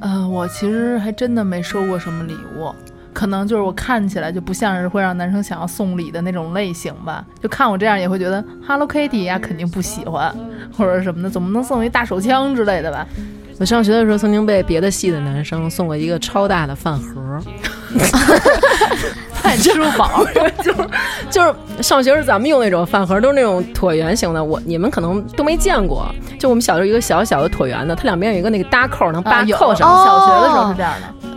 [0.00, 2.74] 呃，我其实还真的没收过什么礼物。
[3.18, 10.32] 可能就是我看起来就不像是会让男生想要送礼的那种类型吧，就看我这样也会觉得 Hello Kitty 呀肯定不喜欢，
[10.78, 13.04] 或者什么的，总不能送一大手枪之类的吧？
[13.58, 17.40] 我上学的时候曾经被别的系的男生送过一个超大的饭盒，
[19.42, 20.24] 饭吃不饱，
[20.62, 20.88] 就是
[21.28, 26.06] 就是上学时咱们用那种饭盒都是那种椭圆形的，我你们可能都没见过。
[26.38, 30.04] 就我们小时候一个小小的椭圆的，它两边有一个那个搭扣，能扒扣上。
[30.04, 31.27] 小学的时候是这样的。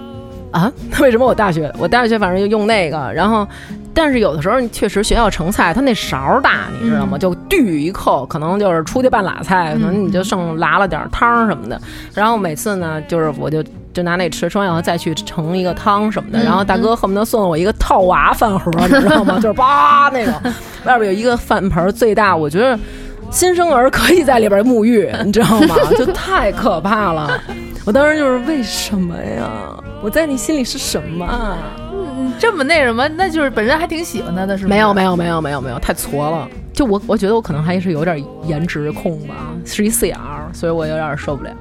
[0.51, 3.47] 啊， 为什么我大学我大学反正就用那个，然后，
[3.93, 7.17] 但是有的时候确实学校盛菜，它那勺儿大，你知道吗？
[7.17, 11.79] 就嘟一扣，可能就是出去半拉菜，可能你就剩拉了点汤儿什么的。
[12.13, 16.43] 然后每次呢，就是我就就拿那吃，吃完以后再去盛一个汤什么的。
[16.43, 19.35] 然后大哥恨不得送我一个套娃饭盒，你知道吗？
[19.41, 20.33] 就是叭那种，
[20.85, 22.77] 外边有一个饭盆儿最大，我觉得。
[23.29, 25.73] 新生儿可以在里边沐浴，你知道吗？
[25.97, 27.31] 就太可怕了。
[27.85, 29.49] 我当时就是为什么呀？
[30.03, 31.57] 我在你心里是什么啊？
[31.93, 34.69] 嗯，这么那什么，那就是本身还挺喜欢他的，是吗？
[34.69, 36.47] 没有没有没有没有没有，太矬了。
[36.73, 41.51] 就我我觉得我可能还是有点颜值控吧，是一四眼儿，所以我有点受不了。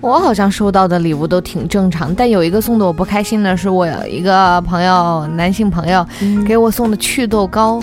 [0.00, 6.06] 我好像收到的礼物都挺正常，但有一个送的我不开心的是，我有一个朋友，男性朋友
[6.46, 7.82] 给我送的祛痘膏，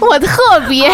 [0.00, 0.88] 我特别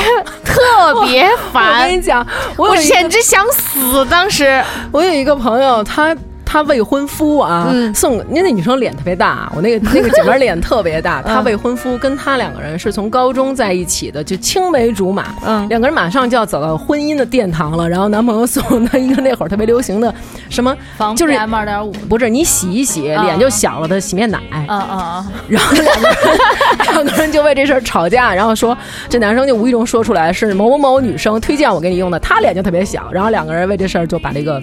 [0.44, 4.04] 特别烦我烦跟，你讲，我简直想死。
[4.06, 6.14] 当时我有一个朋友，他
[6.52, 17.88] 他未婚夫啊，嗯送因为那女生脸特别大，我那个 那个姐们儿脸特别大，她未婚夫跟她两个人是从高中在一起的，就青梅竹马，嗯两个人马上就要走到婚姻的殿堂了。
[17.88, 20.14] 然后男朋友送她一个那会儿特别流行的
[20.50, 21.90] 什么，防就是 PM 二点五。
[22.06, 25.32] 不是你洗一洗啊脸就小了的洗面奶，啊啊啊！
[25.48, 26.16] 然后两个人
[26.82, 28.76] 两个人就为这事儿吵架，然后说
[29.08, 34.62] 这男生就无意中说出来是某某某女生推荐我给你用的，她脸就特别小，然后两个人为这事儿就把这个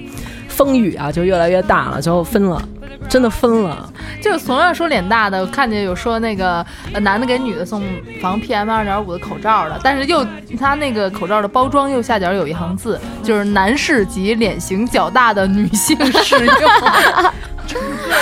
[0.60, 2.62] 风雨啊就越来越大了，最后分了，
[3.08, 3.90] 真的分了。
[4.22, 6.66] 就是同样说脸大的，看见有说那个
[7.02, 7.82] 男的给女的送
[8.22, 10.28] 防 PM 二点五的口罩的，但是又
[10.60, 16.56] 他那个口罩的包装右下角有一行字，就是男士及脸型较大的女性适用。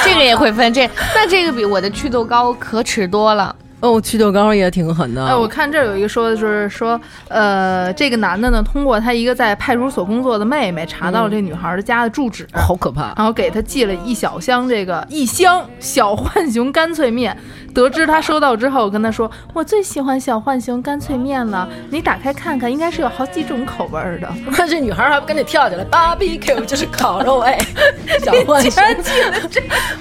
[0.05, 3.55] 这个也会分这，那这个比我的祛痘膏可耻多了。
[3.79, 5.25] 哦，祛痘膏也挺狠的。
[5.25, 13.13] 哎，我看这儿有一个说的就是说，呃，这个男的呢，通过他一个在派出所工作的妹妹，查到了这女孩的家的住址，好可怕。
[13.15, 17.37] 然后给他寄了一小箱这个一箱小浣熊干脆面。
[17.73, 24.27] 得知他收到之后，跟他说：“我最喜欢小浣熊干脆面了，你打开看看，应该是有好几种口味儿的。
[24.67, 27.55] 这女孩还不跟着跳起来，barbecue 就是烤肉哎，
[28.25, 28.83] 小浣熊。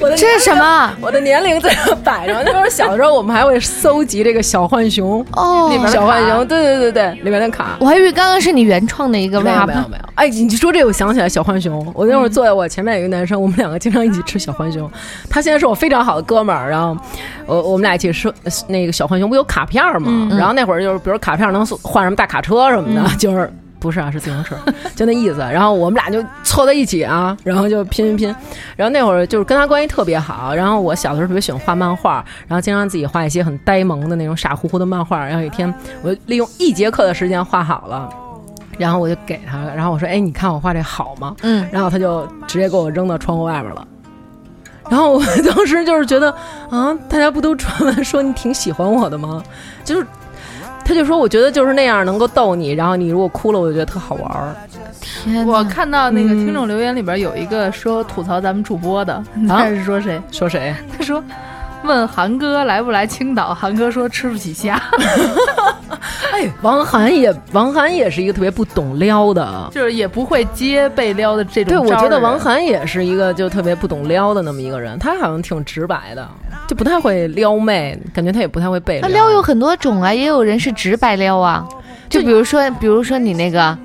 [0.01, 0.91] 我的这是什么？
[1.03, 2.43] 我的年龄在这摆着。
[2.45, 7.77] 那时候小时候我们还会搜集这个小浣熊，哦，小浣熊，对对对对，里面的卡。
[7.81, 11.85] 我还以为刚刚是你原创的一个没有 rap 没有没有，哎，你说这，我想起来小浣熊。
[11.95, 14.91] 我那会儿坐在我前面有一个男生，我们两个经常一起吃小浣熊。
[15.29, 16.97] 他现在是我非常好的哥们儿，然后
[17.47, 18.33] 我我们俩一起吃
[18.69, 20.29] 那个小浣熊，不有卡片吗？
[20.31, 23.53] 然后那会儿就是，比如卡片能换什么大卡车什么的，就是。
[23.79, 24.57] 不是啊，是自行车，
[24.97, 25.39] 就那意思。
[25.39, 28.37] 然后我们俩就凑在一起啊，然后就拼拼拼。
[28.77, 30.55] 然后那会儿就是跟他关系特别好。
[30.55, 35.25] 然后我小的时候特别喜欢画漫画，然后经常自己画一些很呆萌的那种傻乎乎的漫画。
[35.25, 38.09] 然后有一天，我就利用一节课的时间画好了。
[38.79, 43.87] 然后我就给他，然后我说：“哎，你看我画这好吗？”嗯，然后他就直接给我扔到窗户外边了。
[44.89, 46.31] 然后我当时就是觉得
[46.71, 49.43] 啊，大家不都传闻说你挺喜欢我的吗？
[49.83, 50.07] 就是，
[50.87, 54.55] 他就说我觉得就是那样能够逗你，然后你如果哭了，我就觉得特好玩儿。
[55.01, 60.21] 天我看到那个嗯听众留言里边有一个说吐槽咱们主播的， 你猜是说谁？
[60.31, 60.75] 说谁？
[60.97, 61.23] 他说。
[61.87, 64.83] 问韩哥来不来青岛，韩哥说吃不起虾，
[66.33, 69.71] 哎，王涵也王涵也是一个特别不懂撩的。
[69.73, 71.79] 就是也不会接被撩的这种对。
[71.79, 76.29] 我觉得王涵也是一个就特别不懂撩的那么一个人，他好像挺直白的，
[76.67, 81.67] 就不太会撩妹，感觉他也不太会被那撩有很多种啊，也有人是直白撩啊，
[82.09, 83.77] 就比如说，比如说你那个，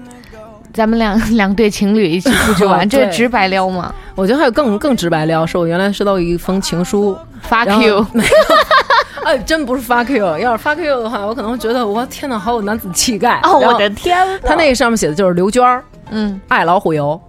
[0.74, 7.18] 咱们两两对情侣一起出去玩， 这是直白撩吗我觉得还有更更直白撩，是我原来收到一封情书
[7.50, 8.06] ，？Fuck you！
[9.24, 13.40] 哎，真不是 fuck you，要是 fuck you 的话，我可能会觉得我天哪，好有男子气概。
[13.44, 14.28] 哦，我的天！
[14.44, 17.20] 他那个上面写的就是刘娟儿嗯，爱老虎油，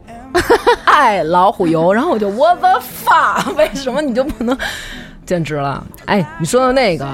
[0.85, 4.57] 爱老虎油，然后我就 what the fuck？，为什么你就不能？
[5.27, 5.85] 简直了！
[6.07, 7.07] 哎，你说的那个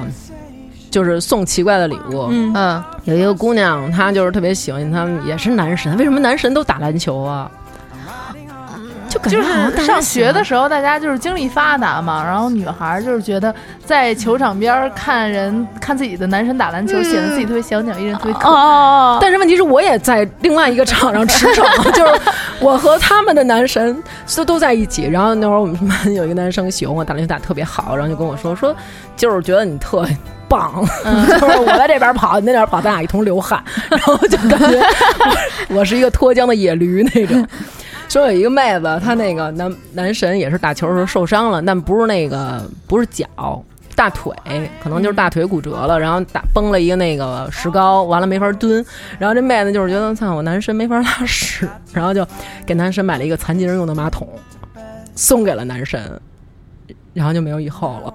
[0.90, 5.96] 就是送奇怪的礼物，嗯嗯，有一个姑娘，她就是特别喜欢他们，也是男神。
[5.96, 7.51] 为什么男神都打篮球啊？
[9.09, 18.55] 就感觉上学的时候，大家就是精力发达嘛，然后女孩儿就是觉得在球场边儿看人看自己的男神打篮球，显得自己特别小鸟依人，特别可爱。
[18.55, 22.20] 哦，但是问题是，我也在另外一个场上驰骋， 就是
[22.61, 23.96] 我和他们的男神
[24.37, 25.07] 都都在一起。
[25.07, 28.77] 然后那会儿我们班有一个男生喜欢我打篮球打得特别好，然后就跟我说说，
[29.16, 30.07] 就是觉得你特
[30.48, 30.84] 棒，
[31.40, 34.80] 就是我在这边跑，你那边跑，咱俩一同流汗，然后就感觉
[35.68, 37.46] 我 我是一个脱缰的野驴那种。
[38.08, 43.62] 说有一个妹子，她那个男男神也是打球的时候受伤了，但不是那个不是脚。
[43.94, 44.32] 大腿
[44.80, 48.84] 可能就是大腿骨折了，然后打崩了一个那个石膏，完了没法蹲。
[49.18, 52.24] 然后这妹子就是觉得，操，我男神没法拉屎，然后就
[52.64, 54.28] 给男神买了一个残疾人用的马桶，
[55.16, 56.00] 送给了男神，
[57.12, 58.14] 然后就没有以后了。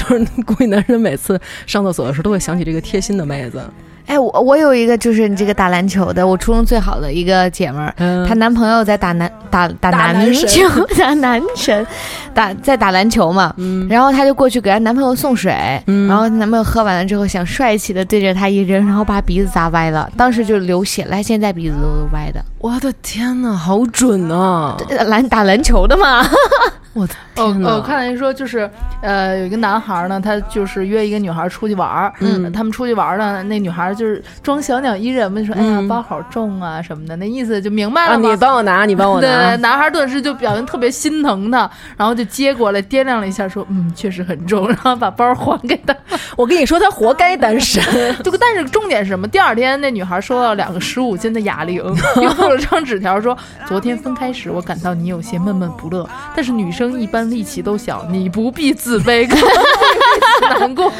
[0.00, 3.62] 就是估计男人每次上厕所的时候都会想起这个贴心的妹子。
[4.06, 11.86] 哎，我我有一个就是你这个打篮球的，我初中最好的一个姐们儿，嗯她男朋友在打男打打打男男神球， 打男神，
[12.34, 13.54] 打在打篮球嘛。
[13.56, 15.52] 嗯然后她就过去给她男朋友送水，
[15.86, 22.44] 嗯然后她男朋友喝完了之后想帅气的对着她一扔，然后把鼻子砸歪了，当时就流血了，现在鼻子都是歪的。
[22.58, 24.76] 我的天哪，好准啊！
[24.90, 26.22] 呃篮打篮球的嘛，
[26.92, 27.70] 我的 哦天哪！
[27.70, 28.68] 哦，我看人说就是，
[29.00, 38.30] 呃，有一个男孩儿呢，他就是约一个女孩儿出去玩儿，嗯他们出去玩儿呢，那女孩儿就是装小鸟依人嘛，就说，哎呀嗯，包好重啊什么的，那意思就明白啊，了嘛。
[38.30, 39.56] 你帮我拿，你帮我对，拿。
[39.56, 45.94] 男孩顿时就表现特别心疼他，然后就接过来掂量了一下，说，嗯，确实很重，然后把包还给他。
[46.34, 47.82] 我跟你说，他活该单身。
[48.24, 49.28] 就，但是重点是什么？
[49.28, 51.84] 第二天那女孩收到两个十五斤的哑铃，
[52.22, 53.36] 又附了张纸条说
[53.68, 60.90] ：“昨天分开时，我感到你有些闷闷不乐，但是女生一般力气都小，你不必自卑，不必难过，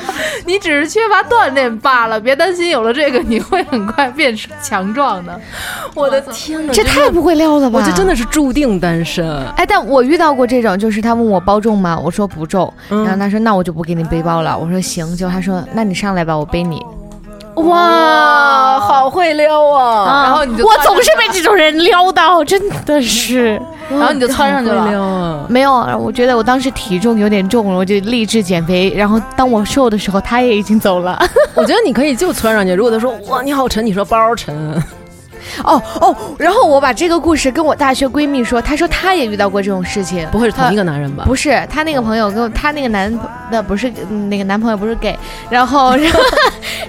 [0.44, 2.20] 你只是缺乏锻炼罢了。
[2.20, 5.40] 别担心，有了这个，你会很快变强壮的。
[5.94, 7.78] 我的天哪，这太不会撩了吧？
[7.78, 9.28] 我这真的是注定单身。
[9.56, 11.98] 哎，但我遇到过这种，就是他问我包重吗？
[11.98, 14.58] 我说不重，嗯然后他说那我就不给你背包了。
[14.58, 16.80] 我说行，结果他说那你上来吧，我背你。
[17.56, 20.24] 哇，好会撩啊！
[20.24, 23.60] 然后你就我总是被这种人撩到，真的是
[23.90, 24.92] 然后你就窜上去撩了。
[24.92, 25.46] 啊！
[25.48, 25.72] 没有。
[25.98, 28.92] 我觉得我当时体重有点重了，我就励志减肥。
[28.96, 31.18] 然后当我瘦的时候，他也已经走了。
[31.54, 32.72] 我觉得你可以就窜上去。
[32.72, 34.82] 如果他说哇你好沉，你说包沉，
[35.64, 40.26] 哦哦，然后我把这个故事跟我大学闺蜜说，她说她也遇到过这种事情。
[40.30, 41.24] 不会是同一个男人吧？
[41.26, 43.12] 不是，她那个朋友跟我她那个男
[43.50, 46.20] 的不是嗯那个男朋友不是 gay，然后 然后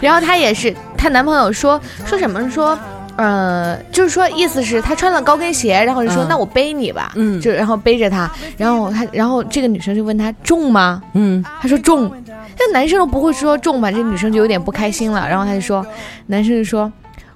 [0.02, 2.78] 然后她也是，她男朋友说说什么说。
[3.18, 11.04] 呃，就是说，意思是她穿了高跟鞋，然后就说、嗯那我背你吧，嗯就然后背着她，然后她，然后这个女生就问她重吗？
[11.14, 15.86] 嗯，她说重，那男生都不会说重吧，这女生就有点不开心了，然后她就说，
[16.28, 16.92] 男生就说，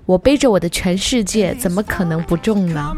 [0.06, 2.94] 我背着我的全世界，怎么可能不重呢？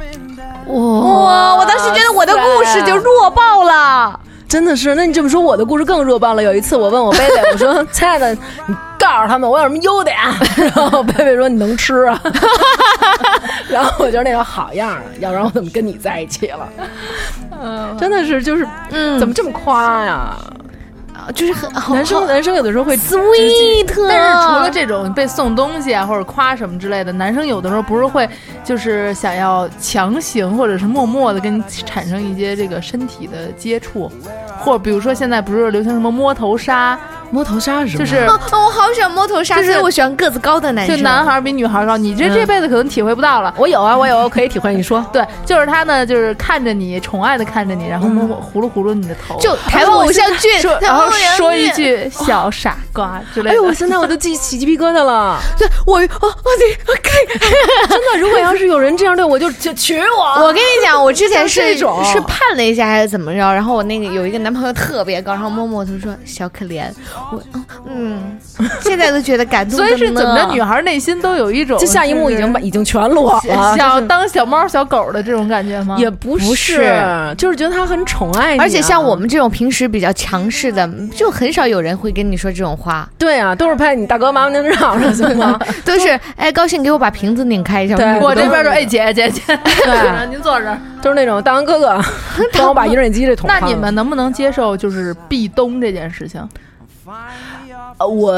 [0.68, 4.20] 哇哇，我当时觉得我的故事就弱爆了。
[4.48, 4.96] 真的是。
[4.96, 6.44] 那你这么说，我的故事更弱爆了。
[6.44, 10.16] 有一次我问我贝贝，我说 亲爱的，你告诉他们我有什么优点？
[10.76, 12.22] 然后贝贝说你能吃啊。
[13.70, 16.68] 然后我就是那种好样的，要不然我怎么跟你在一起了？
[18.00, 20.36] 真的是就是，嗯怎么这么夸呀？
[21.34, 28.28] 就是很好男生男生有的时候会 sweet，但是除了这种被送东西啊或者夸什么之类的，男生有的时候不是会
[28.64, 34.12] 就是想要强行或者是默默的跟你产生一些这个身体的接触，
[34.60, 36.98] 或者比如说现在不是流行什么摸头杀，
[37.32, 38.00] 摸头杀是什么？
[38.00, 41.04] 就 是哦，我好喜欢摸头杀，就是所以我喜欢个子高的男生就。
[41.04, 43.54] 男孩儿比女孩儿高，你这嗯这辈子可能体会不到了。
[43.58, 44.74] 我有啊，我有，我可以体会。
[44.74, 50.50] 你说， 对，就是他呢，就是看着你，宠爱的看着你，然后摸摸葫芦葫芦你的头，就台湾偶像剧，
[50.82, 53.74] 然后说一，句“小傻瓜”之类的哎呦，我。
[53.74, 55.40] 现在我都记起鸡皮疙瘩了。
[55.58, 56.98] 对我我，我得我。
[57.88, 60.44] 真的，如果要是有人这样对我，就就娶我。
[60.44, 61.86] 我跟你讲，我之前是是
[62.28, 66.86] 判了一下还是怎么着，然后我那个有一个男朋友特别高，然后摸摸我头说小可怜，
[67.32, 67.42] 我
[67.88, 68.38] 嗯，
[68.82, 75.96] 现在都觉得感动所以是怎么着，女孩内心都有一种就下一幕已经把已经全裸了，想当小猫小狗的这种感觉吗？
[75.98, 76.94] 也不不是
[77.38, 85.60] 就是觉得他很宠爱你啊、而且像我们这种平时比较强势的，就很少有人会跟你说这种话，对啊，都是拍你大哥妈妈您嚷嚷行吗？
[85.86, 87.96] 都是哎高兴给我把瓶子拧开一下。
[87.96, 90.78] 对我这边说，哎姐姐 姐，对 您坐这儿。
[91.02, 92.02] 都是那种大王哥哥，
[92.54, 93.60] 帮我把饮水机这桶那。
[93.68, 96.48] 你们能不能接受就是壁咚这件事情？
[98.00, 98.34] 呃我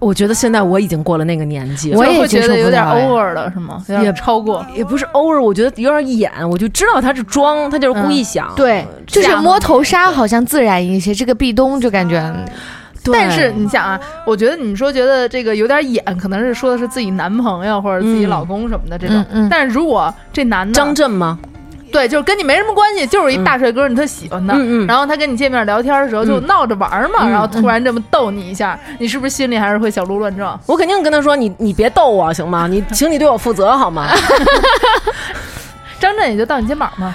[0.00, 3.84] 我觉得现在我已经过了那个年纪，我也会觉得有点 over 了，是吗？
[4.02, 4.64] 也超过。
[4.74, 8.50] 也不是 over，，我觉得有点演，我就知道他是装，他就是故意想。
[8.56, 12.34] 对，就是摸头杀好像自然一些，这个壁咚就感觉
[13.12, 19.16] 但是你想啊，我觉得你说觉得这个有点演，可能是说的是自己男朋友或者自己老公什么的这种。
[19.16, 21.38] 嗯嗯但是如果这男的张震吗？
[21.90, 30.58] 对，就是跟你没什么关系，就是一大帅哥，你特喜欢他，然后他跟你见面聊天的时候就嗯闹着玩嘛，嗯然后突然这么逗你一下，你是不是心里还是会小鹿乱撞？
[30.66, 32.66] 我肯定跟他说：“你你别逗我行吗？
[32.68, 34.06] 你请你对我负责好吗
[35.98, 37.14] 张震也就到你肩膀嘛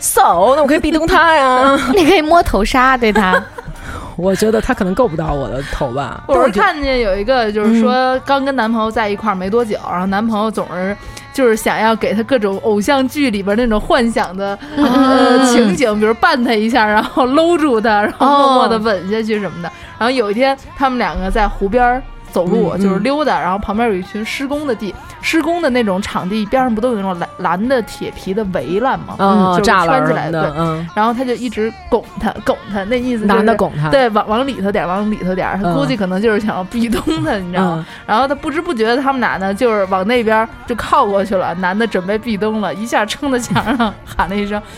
[0.00, 1.78] ，？”So，那我可以壁咚他呀。
[1.96, 3.42] 你可以摸头杀对他。
[4.16, 6.22] 我觉得他可能够不到我的头吧。
[6.26, 10.96] 我是看见有一个嗯就是说刚跟男朋友在一块儿没多久，然后男朋友总是。
[11.32, 19.70] 就是想要给他各种偶像剧里边那种幻想的呃情景，比如绊他一下，然后搂住他，然后默默的吻下去什么的。
[19.98, 22.02] 然后有一天，他们两个在湖边儿
[22.32, 29.16] 走路，就是溜达，然后旁边有一群施工的地，施工的那种场地边上不都有那种蓝蓝的铁皮的围栏吗？
[29.18, 30.54] 嗯，就是栅栏圈起来的。
[30.56, 37.84] 嗯，然后他就一直拱他，拱他，那意思就是男的拱他，对，往往里头点儿，往里头点儿，他嗯估计可能就是想要壁咚他，你知道吗？
[37.86, 44.60] 嗯，然后他不知不觉的，他们俩呢就是往那边就靠过去了，男的准备壁咚了，一下撑在墙上喊了一声，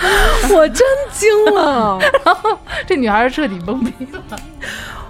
[0.54, 1.98] 我真惊了。
[2.86, 4.38] 这女孩彻底懵逼了。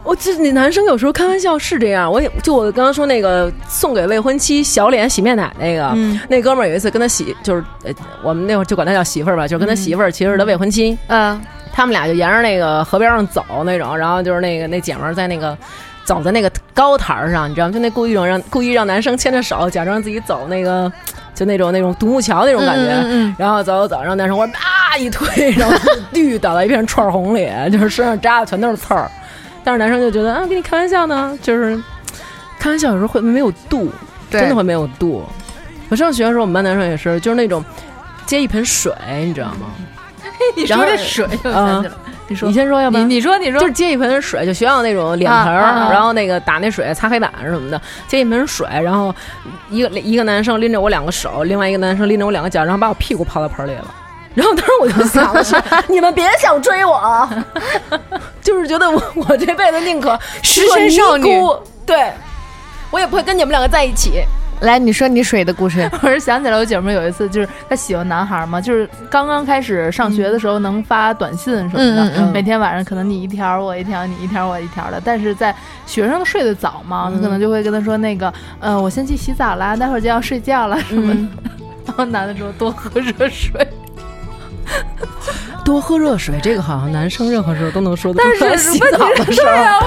[0.04, 11.38] 我这你男生有时候开玩笑是这样，我也就我刚刚说那个送给未婚妻小脸洗面奶那个，嗯那哥们儿有一次跟他媳就是呃我们那会儿就管他叫媳妇儿吧，就是跟他媳妇儿其实是他未婚妻，嗯，
[11.72, 15.54] 他们俩就沿着那个河边上走那种，然后就是那个那姐们儿在那个
[16.04, 17.72] 走在那个高台儿上，你知道吗？
[17.74, 20.90] 就那故意让让故意让男生牵着手，假装自己走那个
[21.38, 25.76] 就那种那种独木桥那种感觉，嗯然后走走走，然后男生我啪一推，然后
[26.10, 29.08] 绿倒在一片串红里，就是身上扎的全都是刺儿。
[29.62, 31.80] 但是男生就觉得啊，跟你开玩笑呢，就是
[32.58, 33.88] 开玩笑有时候会没有度，
[34.28, 35.24] 真的会没有度。
[35.90, 37.64] 我上学的时候，我们班男生也是，就是那种
[38.26, 38.92] 接一盆水，
[39.24, 39.68] 你知道吗？
[40.56, 41.94] 你然后说这水，我想起来，
[42.28, 49.14] 你说你先说，要不你然你说你说就是接一盆水，就学校那种脸盆儿，啊啊啊然后那个打那水擦黑板什么的，接一盆水，然后
[49.70, 53.94] 一个一个男生拎着我两个手，另外一个男生拎着我两个脚，然后把我屁股泡到盆里了。
[54.34, 55.56] 然后当时我就 想的是，
[55.88, 57.28] 你们别想追我，
[58.40, 61.28] 就是觉得我我这辈子宁可失身少女
[61.84, 62.12] 对
[62.90, 64.22] 我也不会跟你们两个在一起。
[64.60, 65.88] 来，你说你水的故事。
[66.02, 75.00] 我是想起来，我姐妹有一次，就是她喜欢男孩嘛，就是刚刚开始上学的时候能发短信什么的，嗯嗯嗯每天晚上可能你一条我一条，你一条我一条的。
[75.04, 75.54] 但是在
[75.86, 81.20] 学生睡得早嘛，她可能就会跟他说那个，呃，我先去洗澡啦，待会儿就要睡觉了什么的。
[81.86, 83.66] 然后男的说多喝热水，
[85.64, 88.20] 多喝热水，这个好像男生任何时候都能说的。
[88.22, 89.86] 但是洗澡的时候，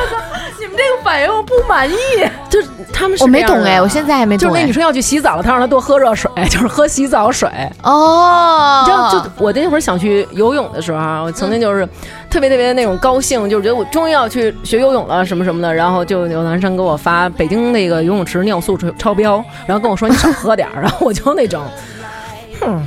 [0.62, 1.95] 你们这个反应我不满意。
[2.49, 4.72] 就是他们是我没懂哎，我现在还没懂哎就是那女。
[4.74, 7.49] 生要去洗澡了，她让她多喝热水， 就是喝洗澡水。
[7.82, 11.88] 哦，你知道，就我那会儿想去游泳的时候啊，我曾经就是
[12.30, 15.74] 特别特别那种高兴，就是觉得我终于要去学游泳了，什么什么的。
[15.74, 21.64] 然后就有男生给我发北京那个游泳池尿素超超标，然后跟我说你少喝点儿，然后我就那种，
[22.62, 22.86] 哼，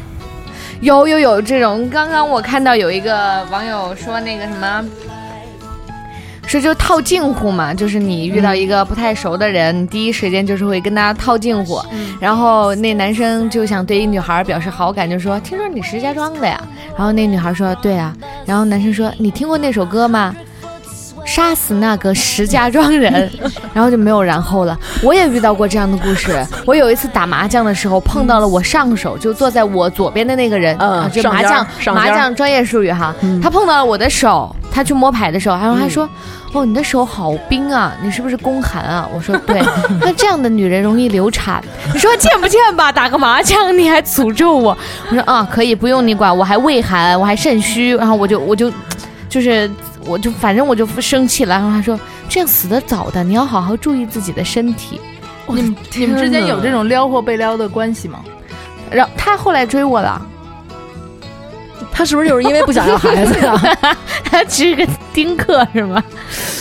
[0.80, 4.84] 有有有这种，刚刚我看到有一个网友说那个什么。
[6.54, 11.80] 说就套近乎嘛，就是你遇到一个不太熟的人，你第一时间就是会跟他套近乎。
[12.20, 16.60] 然后那男生就想对一女孩表示好感，就说：“听说你石家庄的呀？”
[16.96, 18.14] 然后那女孩说：“对啊。”
[18.46, 20.34] 然后男生说：“你听过那首歌吗？
[21.26, 23.30] 杀死那个石家庄人，
[23.72, 24.78] 然后就没有然后了。
[25.02, 26.46] 我也遇到过这样的故事。
[26.66, 36.08] 我有一次打麻将的时候碰到了我上手，就坐在我左边的那个人，嗯啊，就麻将麻将专业术语哈，他碰到了我的手，他去摸牌的时候，然后他说。
[36.52, 37.92] 哦，你的手好冰啊！
[38.00, 39.08] 你是不是宫寒啊？
[39.12, 39.60] 我说对。
[40.00, 41.60] 那这样的女人容易流产。
[41.92, 42.90] 你说贱不贱吧？
[42.94, 44.78] 打个麻将你还诅咒我？
[45.10, 46.36] 我说啊，可以，不用你管。
[46.38, 48.72] 我还胃寒，我还肾虚，然后我就我就
[49.28, 49.68] 就是
[50.06, 51.56] 我就反正我就生气了。
[51.56, 51.98] 然后他说
[52.28, 55.00] 这样死得早的，你要好好注意自己的身体。
[55.48, 58.20] 你们你们之间有这种撩或被撩的关系吗？
[58.92, 60.24] 然后他后来追我了，
[61.96, 63.54] 他是不是就是因为不想要孩子呀？
[64.28, 66.02] 他只是个丁克是吗？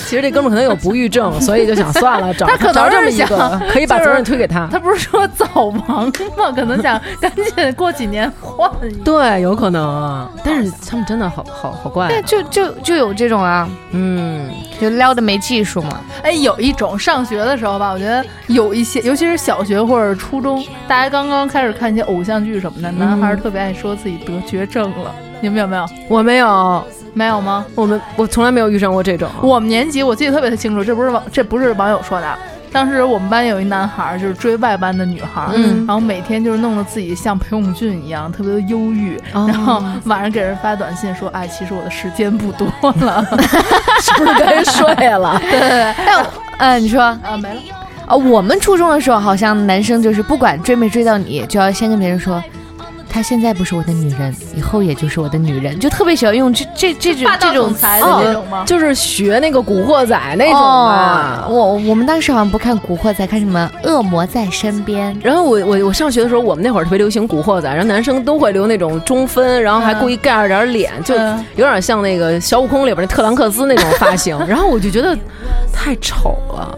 [0.05, 4.67] 其实这哥们可能有不育症， 所以就想算了，找他可能找这么是想一个， 可以把责任推给他。
[4.71, 5.45] 他不是说早
[5.87, 6.51] 亡吗？
[6.55, 9.03] 可能想赶紧过几年换一个。
[9.03, 10.29] 对，有可能啊。
[10.43, 12.21] 但是他们真的好好好怪。
[12.21, 15.99] 就就就有这种啊，嗯，就撩的没技术嘛。
[16.21, 25.11] 哎，有一种上学的时候吧，我觉得有一些，尤其是小学或者初中，大家刚刚开始看一些偶像剧什么的，男孩儿特别爱说自己得绝症了。
[25.43, 25.85] 你们有没有？
[26.07, 26.81] 我没有，
[27.13, 27.65] 没有吗？
[27.75, 29.29] 我们我从来没有遇上过这种。
[29.41, 32.39] 我们年级我记得特别的清楚，这不是网这不是网友说的啊。
[32.71, 42.65] 当时我们班有一男孩儿，就是追外班的女孩儿，嗯然后每天就是弄得自己像裴勇俊一样，特别的忧郁，哦然后晚上给人发短信说：“哎，其实我的时间不多
[43.01, 43.21] 了。
[44.01, 45.37] 是不是该睡了？
[45.41, 46.25] 对 对对，但
[46.57, 47.61] 呃，你说啊，没了。
[48.07, 52.41] 啊，我们初中的时候，好像男生就是不管追没追到你，就要先跟别人说。
[53.13, 58.63] 她现在不是我的女人，以后也就是我的女人，就特别喜欢用这这这种这种词这种吗？
[58.65, 61.43] 就是学那个《古惑仔》那种嘛。
[61.47, 65.13] 哦我我们当时好像不看《古惑仔》，看什么《恶魔在身边》。
[65.23, 74.35] 然后我我我上学的时候，我们那会儿特别流行《古惑仔》，然后男生都会留那种中分，然后还故意盖着点脸，就嗯有点像那个小悟空里边那特兰克斯那种发型。
[74.47, 75.15] 然后我就觉得
[75.71, 76.75] 太丑了，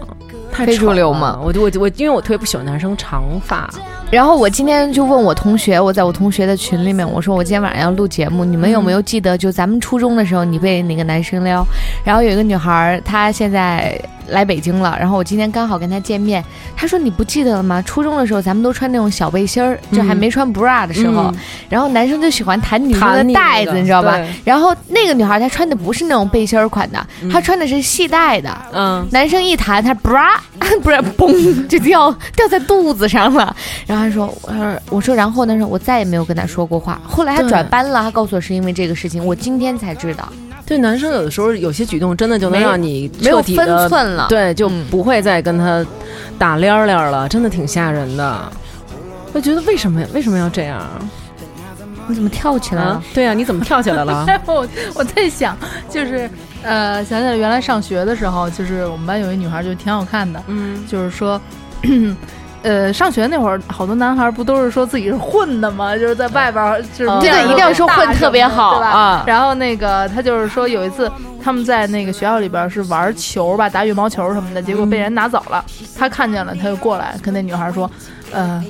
[0.56, 3.70] 太非主流嘛我就我就我因为我特别不喜欢男生长发，
[4.10, 11.66] 然后我今天就问我同学，我在我同学的群里面，我说我今天晚上要录节目，你们有没有记得就咱们初中的时候你被哪个男生撩？
[12.06, 14.00] 然后有一个女孩，她现在
[14.30, 16.44] 来北京了，然后我今天刚好跟他见面，
[16.76, 17.82] 他说你不记得了吗？
[17.82, 21.36] 初中的时候咱们都穿那种小背心儿，就还没穿 bra 的时候，嗯
[21.70, 24.20] 然后男生就喜欢弹女生的带子，那个你知道吧？
[24.44, 28.56] 然后那个女孩她穿的不是那种背心儿款的，她穿的是系带的。
[28.74, 30.38] 嗯，男生一弹，她 bra
[30.82, 33.56] 不是嘣就掉掉在肚子上了。
[33.88, 35.56] 然后他说，我说我说然后呢？
[35.58, 37.00] 说我再也没有跟他说过话。
[37.04, 40.28] 后来他转班了，他告诉我是因为这个事情，我今天才知道，
[40.66, 44.26] 对，男生有的时候有些举动真的就能让你没有分寸了。
[44.28, 45.86] 对，就嗯不会再跟他
[46.40, 48.52] 打撩撩了，真的挺吓人的。
[49.32, 50.82] 我觉得为什么为什么要这样
[52.08, 52.92] 你怎么跳起来了？
[52.92, 53.04] 啊？
[53.14, 54.26] 对呀、你怎么跳起来了？
[54.46, 55.58] 我我在想，
[55.90, 56.30] 就是
[56.64, 61.40] 呃，想起来原来上学的时候，就是我们班有一女孩，就挺好看的，嗯，就是说。
[62.66, 65.96] 呃，上学那会儿，好多男孩不都是说自己是混的吗？
[65.96, 68.92] 就是在外边儿，就是哦对对，一定要说混特别好对吧？
[68.92, 69.24] 好啊。
[69.28, 71.10] 然后那个他就是说有一次
[71.44, 75.64] 他们在那个学校里边是玩球吧，打羽毛球什么的，结果被人拿走了。
[75.96, 77.90] 他看见了，他就过来跟那女孩说
[78.34, 78.64] ：“呃，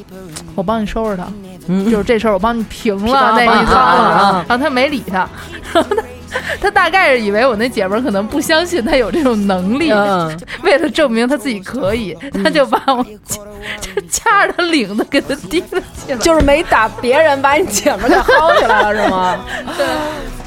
[0.55, 1.25] 我帮你收拾他，
[1.67, 5.27] 嗯就是这事儿我帮你平平了了那一啊啊啊趟。”啊然后他没理他，
[5.73, 6.03] 然后他
[6.61, 16.17] 他大概是以为我那姐们儿可能不相信他有这种能力，嗯为了证明他自己可以，他就把我就掐着他领子给他提了起来。
[16.17, 19.37] 就是没打别人，把你姐们儿给薅起来了是吗？
[19.77, 19.85] 对。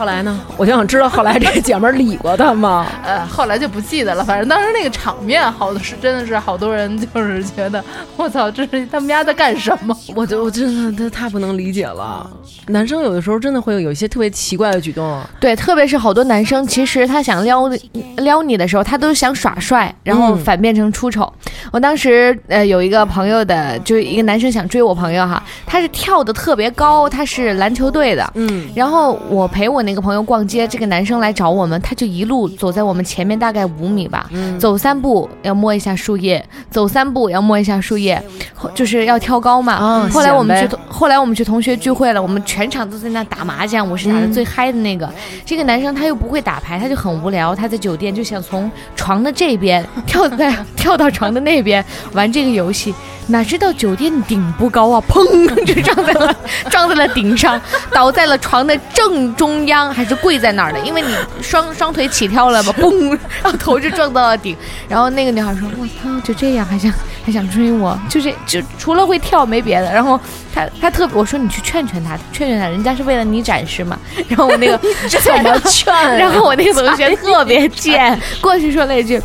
[0.00, 0.40] 后来呢？
[0.56, 2.86] 我就想知道后来这个姐们儿理过他吗？
[3.04, 4.24] 呃，后来就不记得了。
[4.24, 7.84] 反正当时那个场面，好多是真的是好多人就是觉得，
[8.16, 9.94] 我操，这是他们家在干什么？
[10.16, 12.30] 我就我真的他太不能理解了。
[12.68, 17.70] 男生有的时候真的会有一些特别奇怪的举动，对，特别是好多男生，其实他想撩
[18.16, 21.30] 撩你的时候，他都想耍帅，然后嗯反变成出丑。
[21.70, 28.26] 我当时呃有一个朋友的，就是一个男生想追我朋友哈，他是跳的特别高，他是篮球队的。
[28.36, 38.22] 嗯，然后我陪我那个朋友逛街，这个男生来找我们，他就一路走在我们前面大概五米吧，嗯走三步要摸一下树叶，走三步要摸一下树叶，
[38.54, 39.72] 后就是要跳高嘛。
[39.74, 45.08] 啊后来我们去，后来我们去同学聚会了，我们全场都在那打麻将，我是打的最嗨的那个。
[45.44, 52.94] 这个男生他又不会打牌，他就很无聊，他在酒店就想从床的这边跳在跳到床的那边玩这个游戏。
[53.30, 55.24] 哪知道酒店顶不高啊， 砰
[55.64, 56.36] 就撞在了
[56.70, 57.60] 撞在了顶上，
[57.92, 61.08] 倒在了床的正中央，还是跪在那儿的，因为你
[61.40, 63.10] 双双腿起跳了嘛， 嘣，
[63.42, 64.56] 然后头就撞到了顶。
[64.88, 66.92] 然后那个女孩说：“我操，就这样还想
[67.24, 70.18] 还想追我，就是就除了会跳没别的。”然后
[70.54, 73.98] 她她特别，我说你去劝劝她，劝劝她，人家是为了你展示嘛。
[74.28, 74.76] 然后我那个
[75.08, 76.14] 怎么劝呀？
[76.18, 79.20] 然后我那个同学特别贱，过去说了一句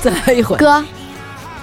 [0.00, 0.82] 再来一回：“，哥，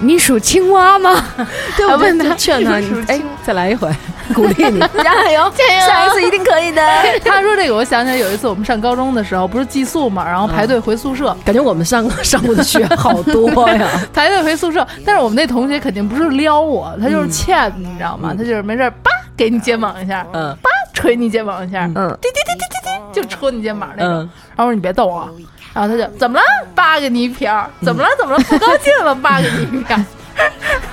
[0.00, 1.24] 你属青蛙吗？”
[1.76, 3.88] 对，我问他就劝他，你是哎，再来一回，
[4.34, 5.86] 鼓励你，加油， 加油。
[5.86, 6.82] 下一次一定可以的。
[7.24, 13.88] 他说这个，我想起来有一次我们上高中的时候，不是寄宿嘛，然后排队回宿舍，感觉我们上上过的学好多呀。
[14.12, 18.34] 排队回宿舍，但是我们那同学肯定不是撩我，他就是欠，你知道吗？
[18.36, 20.56] 他就是没事叭给你肩膀一下，嗯。
[20.62, 22.08] 叭捶你肩膀一下，嗯。
[22.20, 24.12] 滴滴滴滴滴滴，就戳你肩膀那种。
[24.14, 24.30] 嗯。
[24.54, 25.28] 然后我说你别动啊，
[25.72, 26.44] 然后他就怎么了？
[26.74, 28.08] 扒给你一瓢儿，怎么了？
[28.18, 28.40] 怎么了？
[28.44, 29.14] 不高兴了？
[29.14, 30.04] 扒给你一瓢儿，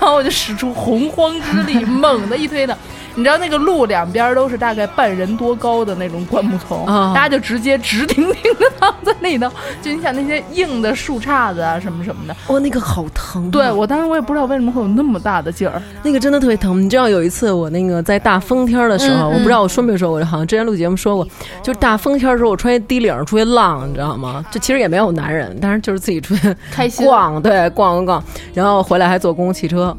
[0.00, 2.76] 后我就使出洪荒之力，猛的一推他。
[3.18, 9.50] 你知道那个路两边都是大概半人多高的那种灌木丛，啊大家就直接直挺挺的躺在那里头。
[9.82, 13.50] 就你想那些硬的树杈子啊什么什么的，哇，那个好疼啊。
[13.50, 15.82] 对我当时我也不知道为什么会有那么大的劲儿。
[16.04, 16.80] 那个真的特别疼。
[16.80, 21.26] 你知道有一次我那个在大风天儿的时候，嗯我不知道我说没说过，好像之前录节目说过，
[21.60, 24.44] 就是大风天儿的时候，我穿一低领儿出去浪，你知道吗？
[24.48, 29.96] 这其实也没有男人，但是就是自己出去开心逛，对，逛逛逛，然后回来还坐公共汽车，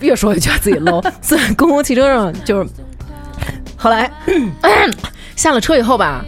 [0.00, 1.02] 越说越觉得自己 low。
[1.20, 2.70] 在公共汽车上就是，
[3.76, 4.10] 后来
[5.36, 6.24] 下了车以后吧。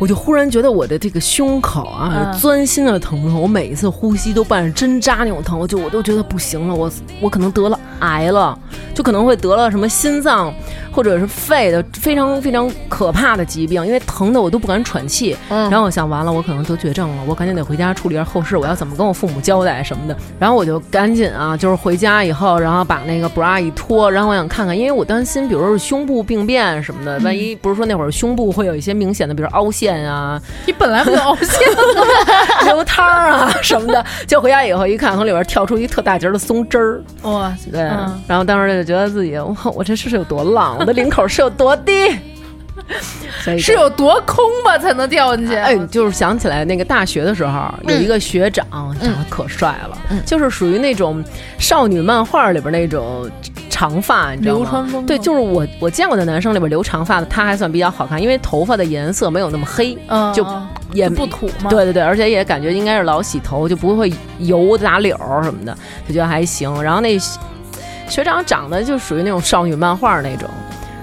[0.00, 6.90] 我就忽然觉得我的这个胸口啊，嗯钻心的疼痛，我每一次呼吸都伴着针扎那种疼，我就我都觉得不行了，我
[7.20, 8.58] 我可能得了癌了，
[8.94, 10.52] 就可能会得了什么心脏
[10.90, 15.36] 或者是肺的非常非常可怕的疾病，因为疼的我都不敢喘气。
[15.50, 20.16] 嗯然后我想完了，我可能得绝症了，我赶紧得回家处理一下后事，我要怎么跟我父母交代什么的。
[20.38, 31.60] 然后我就赶紧啊，就是回家以后，然后把那个 bra 一脱，然后我想看看，因为我担心，比如说是胸部病变什么的，万一不是说那会儿胸部会有一些明显的，比如凹陷啊、你本来不就 凹陷
[32.66, 37.02] 流汤儿啊什么的，就回家以后一看，从里边跳出一特大截的松枝儿。
[37.22, 38.22] 哇，对，嗯。
[38.26, 41.92] 然后当时就觉得自己，我我这是有多浪，我的领口是有多低，
[43.42, 45.54] 所以是有多空吧才能掉进去？
[45.54, 51.22] 哎，就是想起来那个大学的时候，有一个学长长得可帅了，就是属于那种
[51.58, 53.28] 少女漫画里边那种
[53.68, 55.04] 长发，你知道吗？
[55.06, 59.94] 对，就是我我见过的男生里边留长发的，他还算比较好看，因为头发的颜色没有那么黑，
[60.34, 61.70] 就嗯嗯也就不土嘛。
[61.70, 65.76] 对对对，而且也感觉应该是老洗头，就不会油打绺什么的，
[66.06, 66.82] 就觉得还行。
[66.82, 67.18] 然后那
[68.08, 70.48] 学长长得就属于那种少女漫画那种，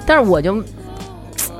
[0.05, 0.63] 但是我就。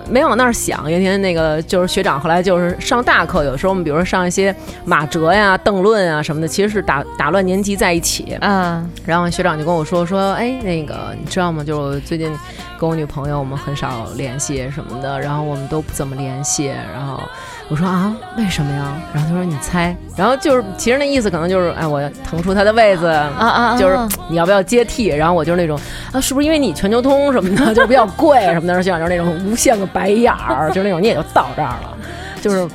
[0.10, 4.56] 没往那儿想，有一天那个就是学长，后来就是上大课，有时候我们比如说上一些
[4.86, 8.38] 马哲呀、邓论啊什么的，其实是打打乱年级在一起。
[8.42, 11.64] 嗯然后学长就跟我说说，哎，那个你知道吗？
[11.64, 12.32] 就是最近
[12.80, 16.68] 跟我女朋友我们很少联系什么的，然后我们都不怎么联系。
[16.94, 17.22] 然后
[17.70, 18.94] 我说啊，为什么呀？
[19.14, 19.96] 然后他说你猜。
[20.16, 23.08] 然后就是其实那意思可能就是，哎，我腾出他的位子。
[23.08, 23.98] 啊啊啊，就是
[24.30, 25.08] 你要不要接替？
[25.08, 25.78] 然后我就是那种
[26.14, 28.74] 啊，是不是因为你全球通什么的， 就比较贵什么的？
[28.74, 31.98] 然后学长就是那种无限个白眼儿，就是那种你也就到这儿了，
[32.42, 32.68] 就是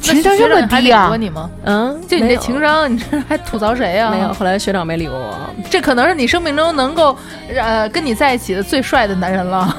[0.00, 1.16] 情商这么还低啊理过？
[1.16, 1.50] 你吗？
[1.64, 4.10] 嗯，就你这情商，你这还吐槽谁呀？
[4.10, 5.34] 没有。，后来学长没理过我，
[5.70, 7.16] 这可能是你生命中能够
[7.58, 9.76] 呃跟你在一起的最帅的男人了。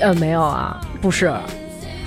[0.00, 1.30] 呃，没有啊，不是，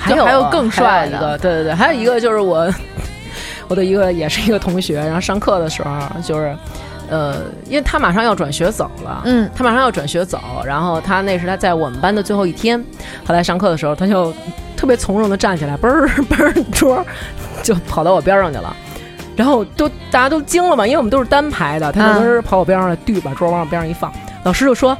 [0.04, 2.72] 还有还有更帅的一个，对对对，还有一个就是我，
[3.70, 5.90] 我的一个也是一个同学，然后上课的时候
[6.22, 6.56] 就是，
[7.10, 12.84] 呃，因为他马上要转学走了，嗯，他马上要转学走，然后他那是他在我们班的最后一天，
[13.26, 14.34] 后来上课的时候，他就
[14.76, 17.06] 特别从容的站起来，嘣儿 嘣儿桌
[17.64, 18.76] 就跑到我边上去了。
[19.36, 24.96] 然后都大家都惊了嘛，因为我们都是单排的，他就嘣儿跑我边上来，嘟把桌往我边上一放，老师就说：“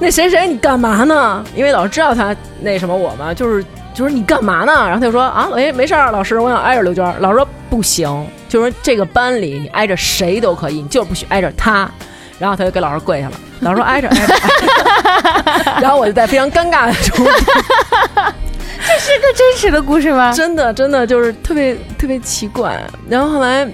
[0.00, 3.62] 那谁谁你干嘛呢？”因为老师知道他那什么我嘛，就是
[3.98, 4.72] 就说你干嘛呢？
[4.72, 8.08] 然后他就说：“啊，哎，没事儿，老师，我想挨着刘娟儿。”老师说：“不行，
[8.48, 11.90] 就说这个班里你挨着谁都可以，你就是不许挨着他。”
[12.38, 14.34] 然后他就给老师跪下了，老师说：“挨着，挨着。
[14.34, 17.26] 挨着”然后我就在非常尴尬的中，
[19.00, 20.32] 是个真实的故事吗？
[20.32, 22.80] 真的真的就是特别特别奇怪。
[23.08, 23.66] 然后后来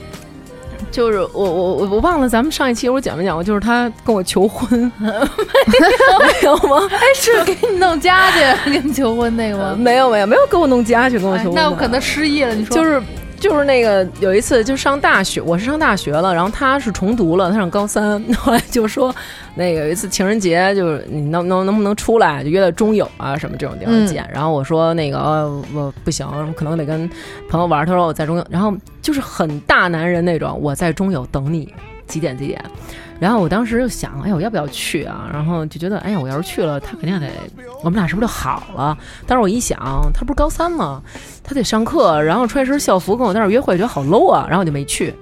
[0.95, 5.09] 就是我我我我忘了咱们上一期我讲没讲过，就是他跟我求婚， 没
[6.45, 6.89] 有吗？
[6.93, 9.75] 哎，是给你弄家去给你求婚那个吗？
[9.77, 12.55] 没有没有没有给我弄家去跟我求婚、哎那我可能失忆了。
[12.55, 13.03] 你说就是
[13.39, 19.15] 就是那个有一次就上大学，我是上大学了，然后他是重读了，他上高三，后来就说
[19.55, 24.29] 那个有一次情人节，就是你能能能不能出来，就约在中友啊什么这种地方见。
[24.33, 26.27] 然后我说那个、呃我不行，
[26.57, 27.09] 可能得跟
[27.49, 27.85] 朋友玩。
[27.87, 31.73] 他说我在中友，然后就是很大男人那种，我在中友等你。
[32.07, 32.63] 几点几点。
[33.25, 35.31] 然后我当时就想，哎，我要不要去啊？
[35.33, 37.27] 然后就觉得，哎呀，我要是去了，他肯定得，
[37.83, 38.95] 我们俩是不是就好了？
[39.27, 39.79] 但是我一想，
[40.13, 41.01] 他不是高三吗？
[41.43, 45.15] 他得上课，然后穿一身校服跟我在那儿约会，觉得好 low 啊，然后我就没去。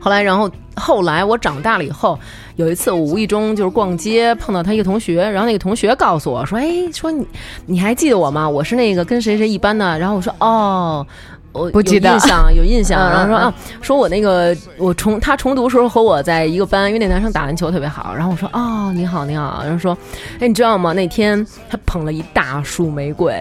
[0.00, 2.18] 后来，然后后来我长大了以后，
[2.56, 7.24] 有一次我无意中就是逛街碰到他一个同学，然后那个同学告诉我说：“哎，说你
[7.64, 8.48] 你还记得我吗？
[8.48, 11.06] 我是那个跟谁谁一班的。”然后我说：“哦。”
[11.54, 13.00] 我不记得有印象，有印象。
[13.10, 18.14] 然后说啊，说我那个我重他重读时候和我在一个班，因为那男生打篮球特别好。
[18.14, 19.60] 然后我说哦，你好，你好。
[19.62, 19.96] 然后说，
[20.38, 20.92] 哎，你知道吗？
[20.92, 23.34] 那天他捧了一大束玫瑰。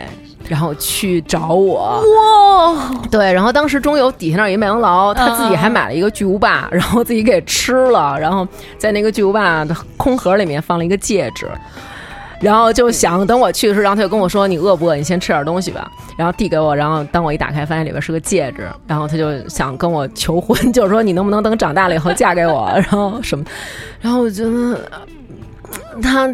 [0.49, 8.45] 然后去找我，哇，对，然后当时中游底下那儿有一麦当劳，他自己还买了一个巨无霸，然后自己给吃了，然后
[8.77, 11.49] 在那个巨无霸的空盒里面放了一个戒指，
[12.43, 14.95] 然后就想等我去的时候，然后他就跟我说：“你饿不饿？
[14.95, 23.45] 你先吃点东西吧。”然后递给我，然后当我一打开，发现里边是个戒指，然后他就想跟我求婚，就是说你能不能等长大了以后嫁给我， 然后什么，
[24.01, 24.79] 然后我觉得
[26.01, 26.29] 他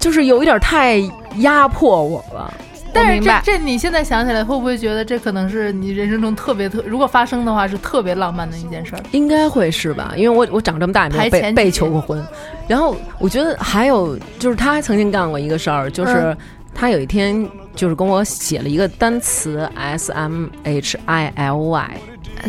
[0.00, 0.98] 就是有一点太
[1.36, 2.52] 压迫我了。
[2.92, 9.02] 但是这这你现在想起来，会不会觉得这可能是你人生中特别特，如果发生的话是特别浪漫的一件事儿？
[9.12, 10.12] 应该会是吧？
[10.16, 12.24] 因为我我长这么大也没有被被求过婚。
[12.66, 16.38] 然后我觉得还有就是他曾经干过一个事儿，就是嗯
[16.74, 21.90] 他有一天就是跟我写了一个单词 S M H I L Y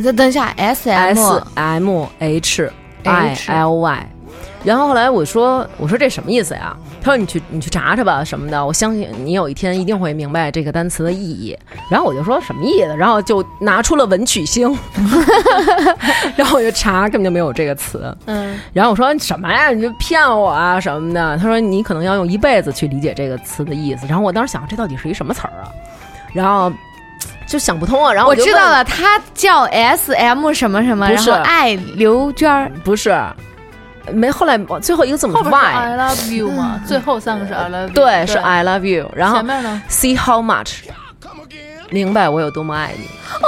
[0.03, 2.71] 再等一下，S S M M H
[3.03, 4.09] I L Y。
[4.63, 6.75] 然后后来我说我说这什么意思呀？
[7.01, 11.57] 他说你去你去查查吧什么的，我相信你有一天一定会明白这个单词的意义。
[11.89, 12.95] 然后我就说什么意思？
[12.97, 14.77] 然后就拿出了文曲星，
[16.35, 18.13] 然后我就查根本就没有这个词。
[18.25, 19.69] 嗯，然后我说什么呀？
[19.69, 21.37] 你就骗我啊什么的？
[21.37, 24.05] 他说你可能要用一辈子去理解这个词的意思。
[24.07, 25.71] 然后我当时想这到底是一什么词儿啊？
[26.33, 26.69] 然后
[27.47, 28.11] 就想不通啊。
[28.11, 33.09] 然后就问我知道了，他叫 S M 什么什么，然后爱刘娟儿，不是，
[34.13, 39.11] 没后来最后一个字母是 y，I love you 嘛，最后三个是 I love you，对，是 I love you。
[39.15, 40.79] 然后前面呢？see how much，
[41.89, 43.05] 明白我有多么爱你。
[43.05, 43.47] 哦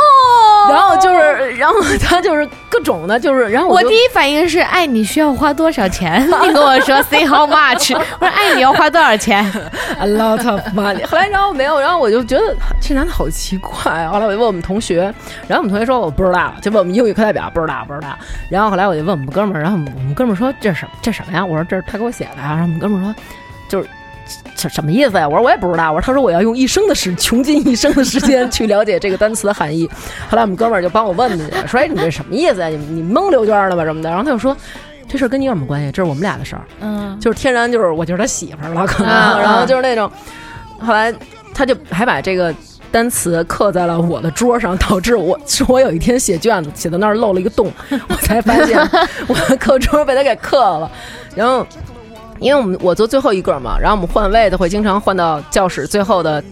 [1.57, 6.21] 然后他就是各种的，就是，然后就我第一反应是爱你需要花多少钱？
[6.43, 9.43] 你跟我说 say how much，我说爱你要花多少钱
[9.99, 11.05] ？a lot of money。
[11.05, 13.91] 后来然后没有，然后我就觉得这男的好奇怪。
[13.91, 15.13] 啊后来我就问我们同学，
[15.47, 18.17] 然后我们同学说我不知道，就问我们英语课代表不知道不知道。
[18.49, 21.45] 然后后来我就问我们哥们儿，然后我们我们哥们儿说这是什么这什么呀？
[21.45, 22.49] 我说这是他给我写的呀。
[22.49, 23.15] 然后我们哥们儿说
[23.67, 23.89] 就是。
[24.55, 25.27] 这什么意思呀？
[25.27, 25.91] 我说我也不知道。
[25.91, 29.89] 我说他说我要用一生的时，穷尽一生的时间去了解这个单词的含义。
[30.29, 32.67] 后来我们哥们儿就帮我问去，说哎你这什么意思呀？
[32.67, 34.09] 你你蒙刘娟了吧什么的？
[34.09, 34.55] 然后他就说
[35.07, 35.91] 这事儿跟你有什么关系？
[35.91, 36.61] 这是我们俩的事儿。
[36.81, 40.11] 嗯，就是天然就是我就是他媳妇儿了，可能，嗯然后就是那种，
[40.79, 41.13] 后来
[41.53, 42.53] 他就还把这个
[42.91, 47.71] 单词刻在了我的桌上，导致我是我有一天写卷子写到那儿漏了一个洞，
[48.09, 48.77] 我才发现
[49.27, 50.91] 我的课桌被他给刻了，
[51.35, 51.65] 然后。
[52.39, 56.43] 因为我们我坐最后一个嘛，然后我们换位子会经常换到教室最后的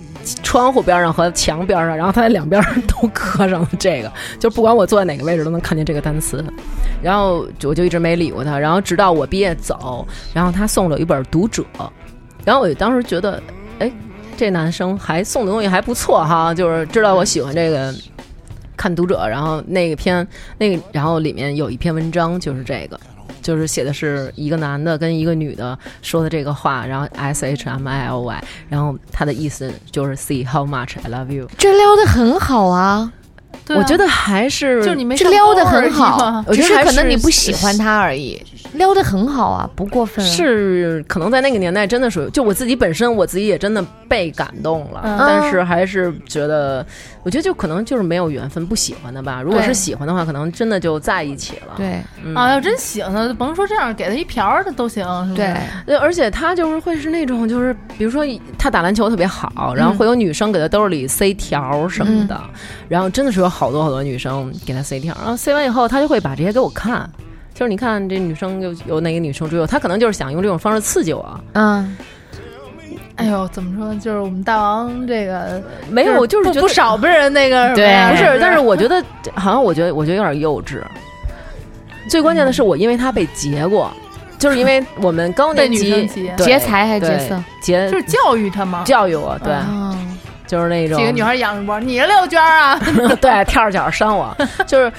[0.43, 6.43] 窗户边上和墙边上，然后他在两边都刻上了这个，就不管我坐在哪个位置都能看见这个单词。
[7.01, 11.63] 然后我就一直没理过他，然后直到我毕业走，然后他送了我一本《读者》，
[12.43, 13.41] 然后我就当时觉得，
[13.79, 13.91] 哎，
[14.35, 17.93] 这男生还送的东西还不错哈，就是知道我喜欢这个
[18.75, 20.27] 看《读者》，然后那个篇
[20.57, 22.99] 那个，然后里面有一篇文章就是这个。
[23.47, 31.47] 就是写的是一个男的跟一个女的说的这个话，然后 S H M I L Y，然后他的意思就是 See how much I love you。
[31.57, 33.09] 这撩的很好啊，
[33.65, 33.79] 对啊。
[33.79, 40.25] 我觉得还是就是你没这撩的很好，只我觉得可能你不喜欢他而已，撩的很好啊，不过分。
[40.25, 45.17] 是可能在那个年代真的属于，就我自己本身我自己也真的被感动了，嗯。
[45.17, 46.85] 但是还是觉得，
[47.27, 49.41] 我觉得就可能就是没有缘分，不喜欢的吧。
[49.41, 51.73] 如果是喜欢的话，可能真的就在一起了。
[51.75, 55.35] 对嗯啊，要真喜欢他，甭说这样，给他一瓢儿的都行，是不是？
[55.35, 55.57] 对，
[55.87, 58.23] 对，而且他就是会是那种，就是比如说
[58.57, 62.41] 他打篮球特别好，然后会有女生给他兜里塞条什么的，
[62.87, 67.09] 然后真的是有好多好多女生给他塞条，然后塞完以后，他就会把这些给我看。
[67.53, 71.97] 就是你看这女生有有哪个女生追我，他可能就是想用这种方式刺激我，嗯，
[73.17, 73.93] 哎呦，怎么说？
[73.99, 79.03] 就是我们大王这个没有，就是不少被人那个对呀不是，但是我觉得
[79.35, 80.81] 好像我觉得我觉得有点幼稚。
[82.09, 83.91] 最关键的是，我因为他被劫过，
[84.39, 86.07] 就是因为我们高年级
[86.37, 87.43] 劫财还是劫色？
[87.61, 88.83] 劫就是教育他嘛。
[88.85, 89.95] 教育我，对，哦
[90.45, 92.79] 就是那种几个女孩仰着脖，你是六娟啊？
[93.19, 94.33] 对跳着脚扇我，
[94.65, 94.89] 就是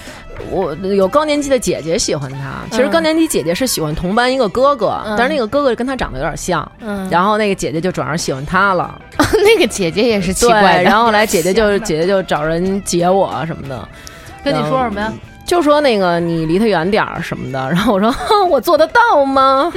[0.50, 2.64] 我有高年级的姐姐喜欢他。
[2.70, 9.00] 其实嗯高年级姐姐是喜欢同班一个哥哥，嗯但是那个哥哥跟他长得有点像，嗯，然后那个姐姐就转而喜欢他了。
[9.44, 10.82] 那个姐姐也是奇，怪的。
[10.82, 13.88] 然后后来姐姐就 姐姐就找人解我什么的。
[14.44, 15.12] 跟你说什么呀？
[15.44, 19.72] 就说那个你离他远点儿什么的，然后我说哼 我做得到吗？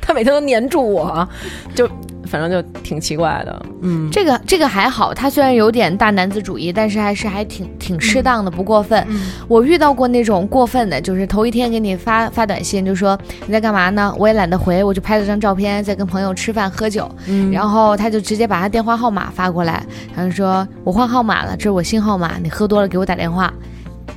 [0.00, 1.26] 他每天都黏住我，
[1.74, 1.88] 就
[2.26, 9.06] 反正就挺奇怪的，嗯，这个这个还好，他虽然有点大男子主义，但是还是还挺挺适当的，不过分。
[9.48, 14.12] 我遇到过那种过分的，就是头一天给你发发短信，就说你在干嘛呢？
[14.18, 23.52] 我也懒得回，我就拍了张照片，在跟朋友吃饭喝酒，嗯然后他就直接把他电话号码发过来，他就说我换号码了，这是我新号码，你喝多了给我打电话。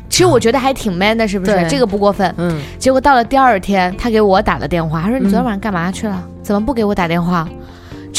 [0.09, 1.51] 其实我觉得还挺 man 的，是不是？
[1.51, 2.33] 对这个不过分。
[2.37, 6.27] 嗯，结果到了第二天，他给我打了电话，他说：“你昨天晚上干嘛去了？
[6.41, 7.47] 怎么不给我打电话？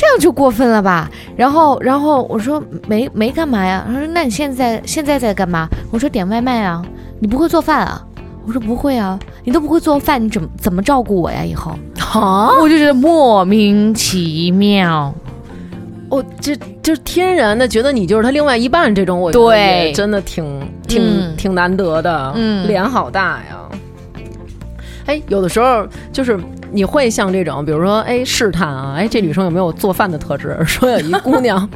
[0.01, 6.83] 这样就过分了吧？”然后，然后我说：“没没干嘛呀？”他说：“那你现在现在在干嘛？”我说：“点外卖啊。”
[7.21, 8.03] 你不会做饭啊？
[8.47, 11.45] 我说：“不会啊，你都不会做饭，你怎么怎么照顾我呀？
[11.45, 11.73] 以后
[12.15, 15.15] 啊，我就觉得莫名其妙。
[16.09, 20.45] 我这就是天然的觉得你就是他另外一半，这种我觉得对真的挺
[20.89, 23.69] 挺、嗯挺难得的，嗯脸好大呀。
[25.07, 26.41] 哎，有的时候就是
[26.73, 30.57] 你会像这种，比如说，哎，试探啊，哎，这女生有没有做饭的特质？
[30.65, 31.69] 说有一姑娘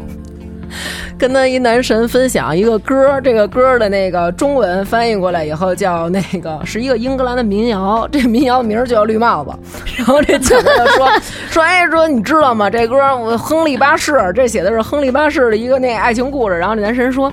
[1.19, 9.51] 跟她一男神分享一个歌，这个歌的那个中文翻译过来以后叫那个 是一个英格兰的民谣，这民谣的名儿叫《绿帽子》。
[9.97, 11.09] 然后这姐妹就说
[11.51, 12.69] 说，哎，说你知道吗？
[12.71, 16.59] 这歌我亨利八世，这写的是亨利八世的一个那爱情故事。
[16.59, 17.33] 然后这男神说。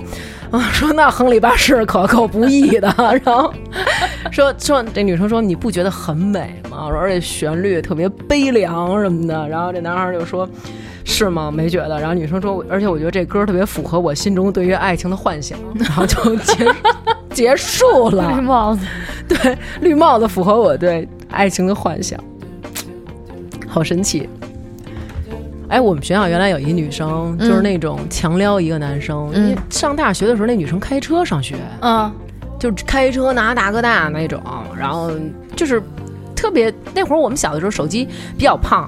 [0.52, 2.94] 啊， 说那亨利八世可够不易的，
[3.24, 3.52] 然后
[4.30, 6.88] 说说这女生说你不觉得很美吗？
[6.90, 10.48] 说而且旋律特别悲凉什么的，然后这男孩就说
[11.04, 11.50] 是吗？
[11.50, 11.98] 没觉得。
[11.98, 16.66] 然后女生说，而且我觉得这歌特别符合我心中对于爱情的幻想， 然后就结
[17.30, 18.30] 结束了。
[18.30, 18.86] 绿帽子，
[19.26, 22.18] 对，绿帽子符合我对爱情的幻想，
[23.66, 24.28] 好神奇。
[25.72, 29.30] 哎，我们学校原来有一女生，就是那种强撩一个男生。
[29.32, 32.12] 嗯因为上大学的时候，那女生开车上学，嗯，
[32.60, 34.38] 就开车拿大哥大那种，
[34.78, 35.10] 然后
[35.56, 35.82] 就是
[36.36, 38.06] 特别那会儿我们小的时候手机
[38.36, 38.86] 比较胖，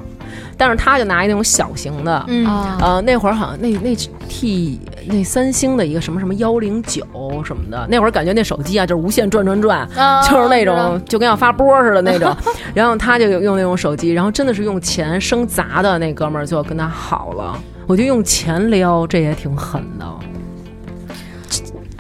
[0.59, 2.45] 但是她就拿一那种小型的，嗯
[3.07, 3.97] 那会儿好像那那
[4.29, 7.03] T 那三星的一个什么什么幺零九
[7.45, 12.35] 什么的，那会儿感觉那手机啊就是无限转转转，啊就是那种就跟要发波似的那种。
[12.75, 17.57] 然后他就用那种手机，然后真的是用钱生砸的那哥们儿就跟他好了。
[17.87, 20.07] 我就用钱撩这也挺狠的。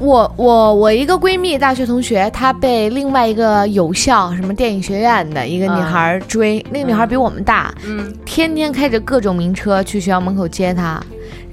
[0.00, 11.00] 我我我一个闺蜜，大学同学，她被另外一个有校什么电影学院的一个女孩追，那个女孩比我们大，嗯，天天开着各种名车去学校门口接她，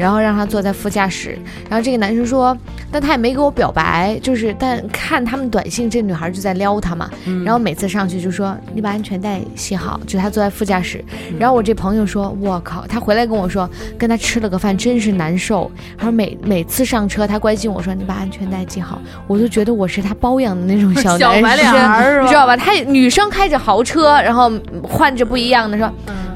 [0.01, 1.37] 然后让他坐在副驾驶。
[1.69, 2.57] 然后这个男生说，
[2.91, 7.07] 但他也没给我表白，就是但看他们短信，这女孩就在撩他嘛。
[7.45, 11.03] 然后每次上去就说你把安全带系好，就他坐在副驾驶。
[11.37, 15.71] 然后我这朋友说，我靠，他回来跟我说，跟他吃了个饭真是难受。
[15.97, 22.57] 他说每每次上车，他关心我说你把安全带系好，我就觉得我是他包养的那种小男小白脸生，儿你知道吧？
[22.57, 25.91] 他女生开着豪车，然后换着不一样的说，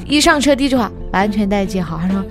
[0.06, 2.24] 一上车第一句话把安全带系好，他说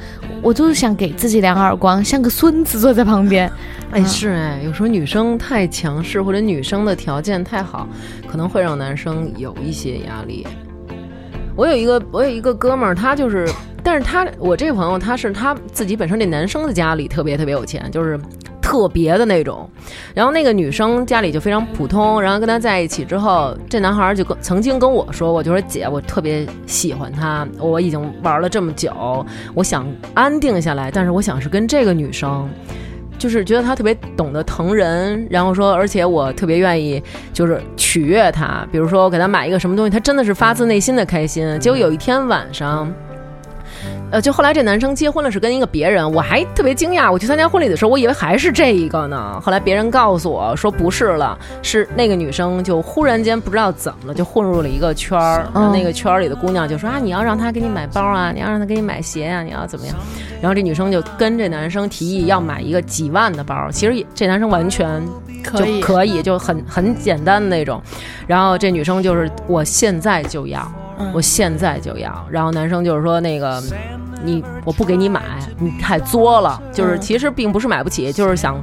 [0.44, 3.50] 我就是想给自己两个耳光，像个孙子坐在旁边。
[3.92, 7.88] 哎，是哎，有时候女生太强势，或者女生的条件太好，
[8.28, 10.46] 可能会让男生有一些压力。
[11.56, 13.48] 我有一个，我有一个哥们儿，他就是，
[13.82, 18.20] 但是他我这个朋友，他是他自己本身这男生的家里特别特别有钱，就是
[18.64, 19.68] 特别的那种。
[20.14, 28.90] 然后那个女生家里就非常普通，然后跟他在一起之后，这男孩就跟曾经跟我说，我就说姐，我特别喜欢他，我已经玩了这么久，
[29.52, 32.48] 我想安定下来，但是我想是跟这个女生。
[33.16, 37.00] 就是觉得他特别懂得疼人，然后说，而且我特别愿意
[37.32, 41.58] 就是取悦他，比如说我给他买一个什么东西，他真的是发自内心的开心。
[41.60, 42.92] 结果有一天晚上。
[44.10, 47.10] 呃，就后来这男生结婚了，是跟一个别人，我还特别惊讶。
[47.10, 49.40] 我去参加婚礼的时候，我以为还是这一个呢。
[49.42, 55.46] 后来别人告诉我说不是了，是那个女生就忽然间不知道怎么了，就混入了一个圈儿。
[55.52, 59.96] 然后那个圈儿里的姑娘就说啊，你要让他给你买包啊，你要让他给你买鞋啊、你要怎么样？
[60.40, 65.02] 然后这女生就跟这男生提议要买一个几万的包，其实也这男生完全
[65.42, 67.82] 可以就可以，就很很简单的那种。
[68.26, 72.26] 然后这女生就是我现在就要，嗯我现在就要。
[72.30, 73.62] 然后男生就是说那个
[74.22, 75.22] 你我不给你买，
[75.58, 76.60] 你太作了。
[76.72, 78.56] 就是嗯其实并不是买不起，就是想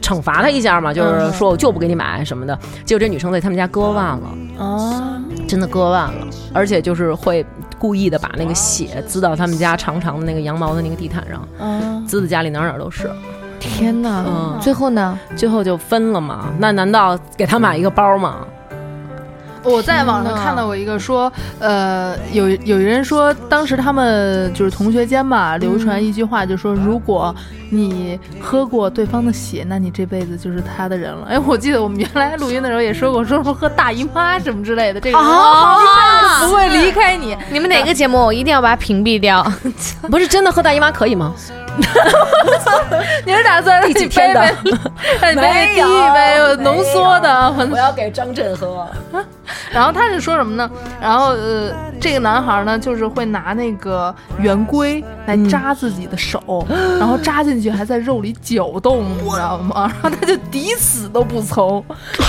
[0.00, 2.58] 惩罚他一下嘛，就是说我就不给你买什么的。
[2.84, 4.28] 结果这女生在他们家割腕了。
[4.58, 7.44] 啊，真的割腕了，而且就是会
[7.78, 13.10] 故意的把那个血滋到他们家长长的那个羊毛的那个地毯上，啊，滋的家里哪儿哪儿都是。
[13.58, 14.24] 天哪！
[14.26, 15.18] 嗯最后呢？
[15.34, 16.46] 最后就分了嘛？
[16.58, 18.46] 那难道给他买一个包吗？
[19.66, 27.34] 我在网上看到过一个说，呃，有有人说，当时他们就是同学间嘛，流传一句话，就说如果
[27.70, 31.26] 你喝过对方的血，那你这辈子就是他的人了。
[31.28, 37.36] 哎，我记得我们原来录音的时候也说过，说什么喝大姨妈什么之类的，这个人啊 不会离开你。
[37.50, 38.18] 你们哪个节目？
[38.18, 39.44] 我一定要把它屏蔽掉。
[40.10, 41.34] 不是真的喝大姨妈可以吗？
[43.26, 44.78] 你是打算让你第几天的杯杯，
[45.20, 47.54] 让你杯杯递一杯有浓缩的？
[47.70, 48.86] 我要给张震喝。
[49.70, 50.70] 然后他是说什么呢？
[51.00, 51.70] 然后呃，
[52.00, 56.66] 这个男孩呢，就是会拿那个圆规来扎自己的手，
[56.98, 59.92] 然后扎进去还在肉里搅动，你知道吗？
[60.02, 61.84] 然后他就抵死都不从，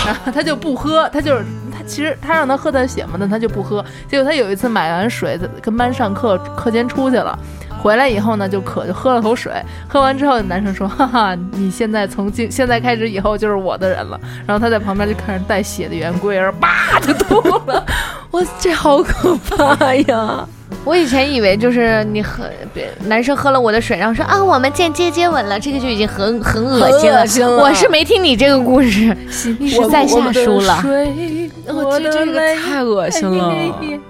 [0.06, 3.84] 然后他就不喝，他就是他其实他让他喝他血嘛，但他就不喝。
[4.10, 7.38] 结果他有一次买完水，跟班上课课间出去了。
[7.82, 9.52] 回来以后呢，就渴，就喝了口水。
[9.88, 17.86] 喝完之后，男生说：“哈哈，你现在从今现在开始以后就是我的人了。”然后他在旁边就看着带血的圆规，然后叭就吐了。
[18.32, 20.46] 哇，这好可怕呀！
[20.88, 27.28] 我以前以为就是你喝别男生喝了我的水，然后说啊我们见接接吻了，这个就已经很很恶心了。
[27.28, 29.16] 心了我是没听你这个故事，
[29.60, 30.80] 你是在下输了。
[30.82, 33.54] 水，我这这个太恶心了。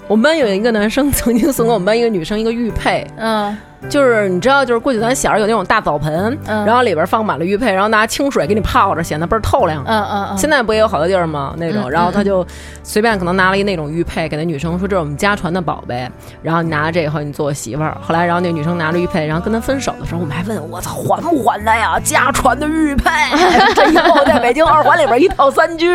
[0.08, 3.58] 我们班有一个男生曾经送给我们班一个女生一个玉佩，嗯
[3.90, 9.84] 就是你知道，就是过去咱小时候有那种大澡盆，嗯然后里边放满了玉佩，然后拿清水给你泡着，显得倍儿透亮。
[9.86, 11.54] 嗯嗯嗯，现在不也有好多地儿吗？
[11.58, 12.46] 那种，嗯然后他就
[12.84, 16.10] 随便可能拿了一那种玉佩给那女生说这是我们家传的宝贝，
[16.42, 17.98] 然后你拿着这以后你做我媳妇儿。
[18.02, 22.00] 后来然后那女生拿着玉佩，然后跟他分手的时候，我们还问我操还不还他呀？
[22.04, 23.10] 家传的玉佩，
[23.76, 25.88] 这以后在北京二环里边一套三居。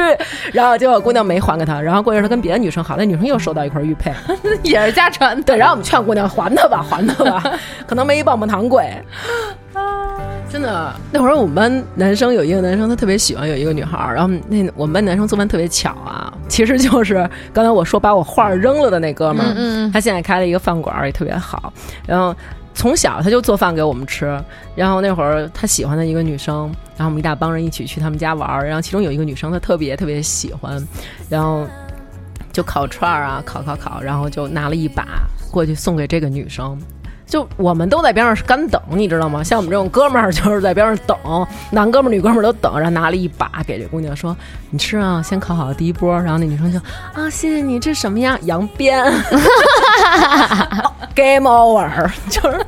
[0.52, 4.12] 然后结果姑娘没还给他，然后过一阵儿他跟别的女生好，那女生又收到一块玉佩，
[4.64, 5.42] 也是家传的。
[5.42, 7.42] 对，然后我们劝姑娘还他吧，还他吧，
[7.86, 8.90] 可能没一棒棒糖贵。
[10.48, 21.72] 真的，那会儿我们班男生有一个男生，他特别喜欢有一个女孩儿，然后那我们班男生做饭特别巧啊，其实就是刚才我说把我画扔了的那哥们儿，嗯嗯嗯他现在开了一个饭馆儿，也特别好，
[22.06, 22.34] 然后。
[22.74, 24.42] 从小他就做饭给我们吃，
[24.74, 30.82] 然后那会儿他喜欢的一个女生，然后我们一大帮人一起去他们家玩儿，然后其中有一个女生他特别特别喜欢，
[31.28, 31.66] 然后
[32.50, 35.06] 就烤串儿啊，烤烤烤，然后就拿了一把
[35.50, 36.80] 过去送给这个女生。
[37.32, 39.42] 就我们都在边上干等，你知道吗？
[39.42, 41.16] 像我们这种哥们儿就是在边上等，
[41.72, 44.36] 男哥们儿、女哥们儿都等，然后拿了一把给这姑娘说
[44.68, 46.78] ：“你吃啊，先烤好第一波。”然后那女生就
[47.14, 48.38] 啊，谢谢你，这什么呀？
[48.42, 49.02] 羊鞭，
[51.16, 52.60] Game over， 就是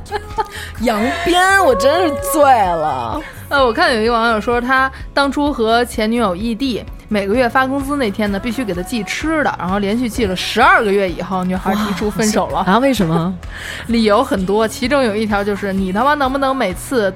[0.79, 3.21] 羊鞭，我真是醉了。
[3.49, 12.59] 呃，我看有一个网友说，他当初和前女友异地，每个月发工资那天呢，必须给他寄吃的，然后连续寄了十二个月以后，女孩提出分手了。
[12.59, 12.79] 啊？
[12.79, 13.33] 为什么？
[13.87, 17.13] 理由很多，其中有一条就是你他妈能不能每次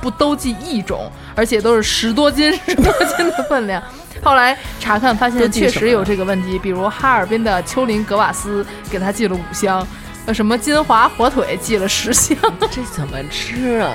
[0.00, 3.82] 不都寄一种，而且都是十多斤、十多斤的分量。
[4.24, 9.86] 后来查看发现确实有这个问题，比如哈尔滨的丘林格瓦斯给他寄了五箱，
[10.24, 12.36] 呃，什么金华火腿寄了十箱。
[12.70, 13.92] 这怎么吃啊？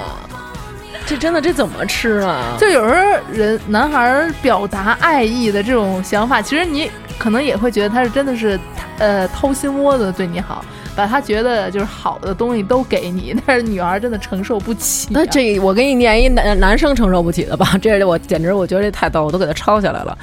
[1.12, 2.56] 这真的这怎么吃啊？
[2.58, 8.58] 就有时候人男孩儿表达爱意的这种想法，其实你可能也会觉得他是真的是
[8.98, 10.64] 呃掏心窝子对你好，
[10.96, 15.12] 把他觉得就是好的东西都给你， 但是女孩真的承受不起、啊。
[15.12, 20.18] 那这我给你念一男男生承受不起的吧，这我简直我觉得这太逗，我都给他抄下来了。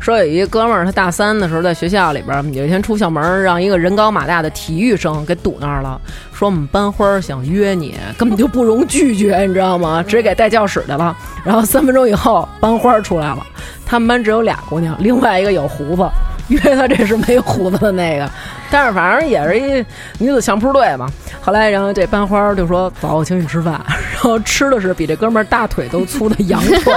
[0.00, 6.00] 说有一哥们儿，他大三的时候在学校里边，有一天出校门，让一个人高马大的体育生给堵那儿了，
[6.32, 10.02] 说我们班花想约你，根本就不容拒绝，你知道吗？
[10.02, 11.16] 直接给带教室去了。
[11.44, 13.46] 然后三分钟以后，班花出来了，
[13.84, 16.08] 他们班只有俩姑娘，另外一个有胡子，
[16.50, 18.30] 约他这是没胡子的那个。
[18.70, 19.84] 但是反正也是一
[20.18, 21.08] 女子相扑队嘛。
[21.40, 26.94] 后来，然后这班花就说：“走，我请你吃饭。”然后吃的是比这哥们儿大腿都粗的羊腿。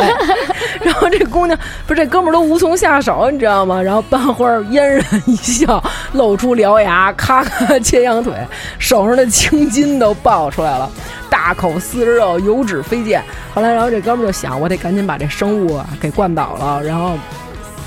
[0.81, 3.81] 然后这姑娘不是这哥们儿都无从下手，你知道吗？
[3.81, 5.81] 然后班花嫣然一笑，
[6.11, 8.33] 露出獠牙，咔咔切羊腿，
[8.77, 10.91] 手上的青筋都爆出来了，
[11.29, 13.23] 大口撕肉，油脂飞溅。
[13.53, 17.17] 后来，然后这哥们儿就想，我得赶紧把这生物啊给灌倒了，然后。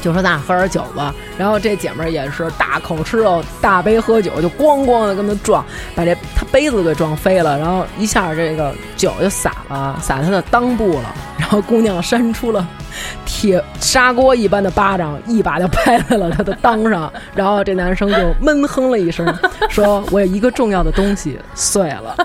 [0.07, 12.64] 就说咱俩喝点酒吧，然后这姐们儿也是大口吃肉，大杯喝酒，就咣咣的跟他撞，把这他杯子给撞飞了，然后一下这个酒就洒了，洒他的裆部了，然后姑娘扇出了
[13.24, 19.26] 铁砂锅一般的巴掌，一把就拍在了他的裆上，然后这男生就闷哼了一声，
[19.68, 22.16] 说：“我有一个重要的东西碎了。”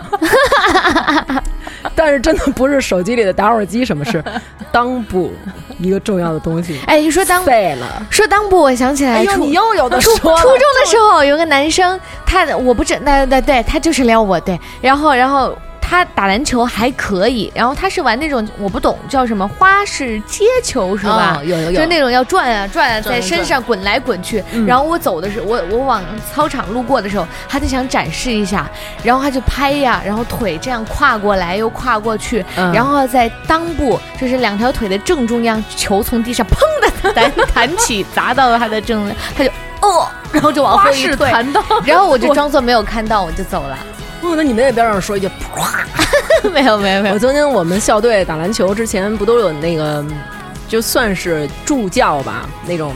[1.95, 4.23] 但是真的不是手机里的打火机，什么事
[4.71, 5.31] 裆部
[5.79, 8.01] 一个重要的东西哎，一说裆废了。
[8.09, 15.55] 说裆部，我想起来哎呦，初你又有的初说了初中的时候有个男生，他我不知对对对，他就是撩我，对，然后然后。
[15.91, 21.35] 他打篮球还可以，然后他是玩那种我不懂叫什么花式接球是吧？
[21.37, 24.41] 哦有有有就是那种要转啊转啊，在身上滚来滚去。
[24.53, 26.01] 嗯然后我走的时候，我我往
[26.33, 28.71] 操场路过的时候，他就想展示一下，
[29.03, 36.55] 然后他就拍呀，然后腿这样跨过来又跨过去，嗯然后在裆部就是两条腿的正中央，球从地上砰
[37.03, 39.49] 的弹弹起，砸到了他的正，他就
[39.81, 41.29] 哦，然后就往后花一退，
[41.83, 43.77] 然后我就装作没有看到，我就走了。
[44.21, 45.29] 不，那你们那边让说一句，
[46.53, 50.05] 没有没有没有我，曾经我们校队打篮球之前不都有那个，
[50.67, 52.93] 就算是助教吧那种。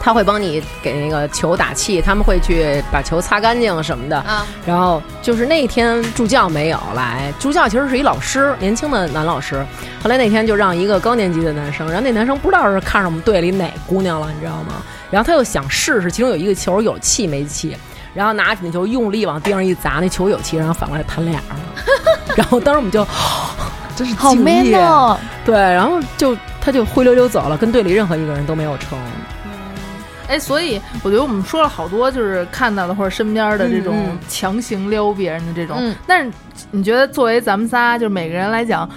[0.00, 4.18] 他会帮你给那个球打气，他们会去把球擦干净什么的。
[4.18, 9.64] 啊，然后就是那天助教没有来，助教其实是一老师，年轻的男老师。
[10.02, 14.82] 后来那天就让一个高年级的男生，然后那男生不知道是看上我们队里哪姑娘了，你知道吗？
[15.10, 17.74] 然后他又想试试，其中有一个球有气没气，
[18.14, 21.64] 然后拿起那球用力往地上一砸，那球有气，然后反过来弹脸上了。
[22.36, 23.06] 然后当时我们就，
[23.96, 25.18] 真是好敬 man 业哦！
[25.44, 28.98] 对，然后就他就灰溜溜走了，跟队里任何一个人都没有成。
[30.26, 33.94] 哎，所以我觉得我们说了好多，就是看到的或者身边的这种
[34.26, 35.76] 强行撩别人的这种。
[35.78, 36.32] 嗯但是
[36.70, 38.88] 你觉得作为咱们仨，就是每个人来讲，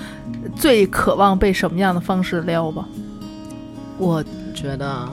[0.56, 2.86] 最渴望被什么样的方式撩吧？
[3.98, 4.24] 我
[4.56, 5.06] 觉得，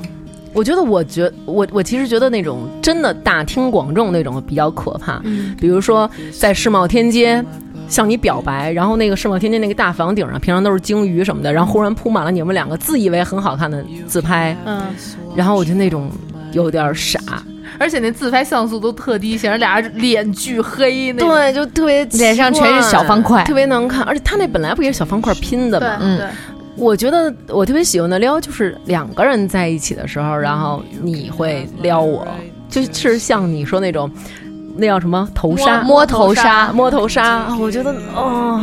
[0.54, 5.20] 我觉得，我觉我我其实觉得那种真的大庭广众那种比较可怕。
[5.24, 5.54] 嗯。
[5.60, 7.44] 比如说在世贸天阶
[7.88, 14.82] 向你表白，然后那个世贸天阶那个大房顶上平常都是鲸鱼什么的，然后忽然铺满了你们两个自以为很好看的自拍，嗯，
[15.34, 16.10] 然后我就那种
[16.52, 17.18] 有点傻，
[17.78, 21.28] 而且那自拍像素都特低，显得俩人脸巨黑那种。
[21.28, 23.42] 对，就特别脸上全是小方块。
[23.44, 25.98] 特别能看，而且他那本来不也是小方块拼的吗？
[26.00, 26.18] 嗯。
[26.18, 26.26] 对，
[26.76, 32.26] 我觉得我特别喜欢的撩，就是两个人在一起的时候，然后你会撩我，
[32.68, 34.10] 就是像你说那种，
[34.76, 38.60] 那叫什么头纱，摸头纱摸头纱，我觉得哦，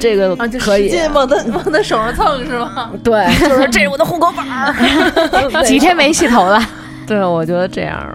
[0.00, 0.88] 这个啊，就可以。
[0.88, 2.90] 使，劲往他往他手上蹭是吗？
[3.04, 6.60] 对，就是这是我的户口本儿， 几天没洗头了，
[7.06, 8.12] 对，我觉得这样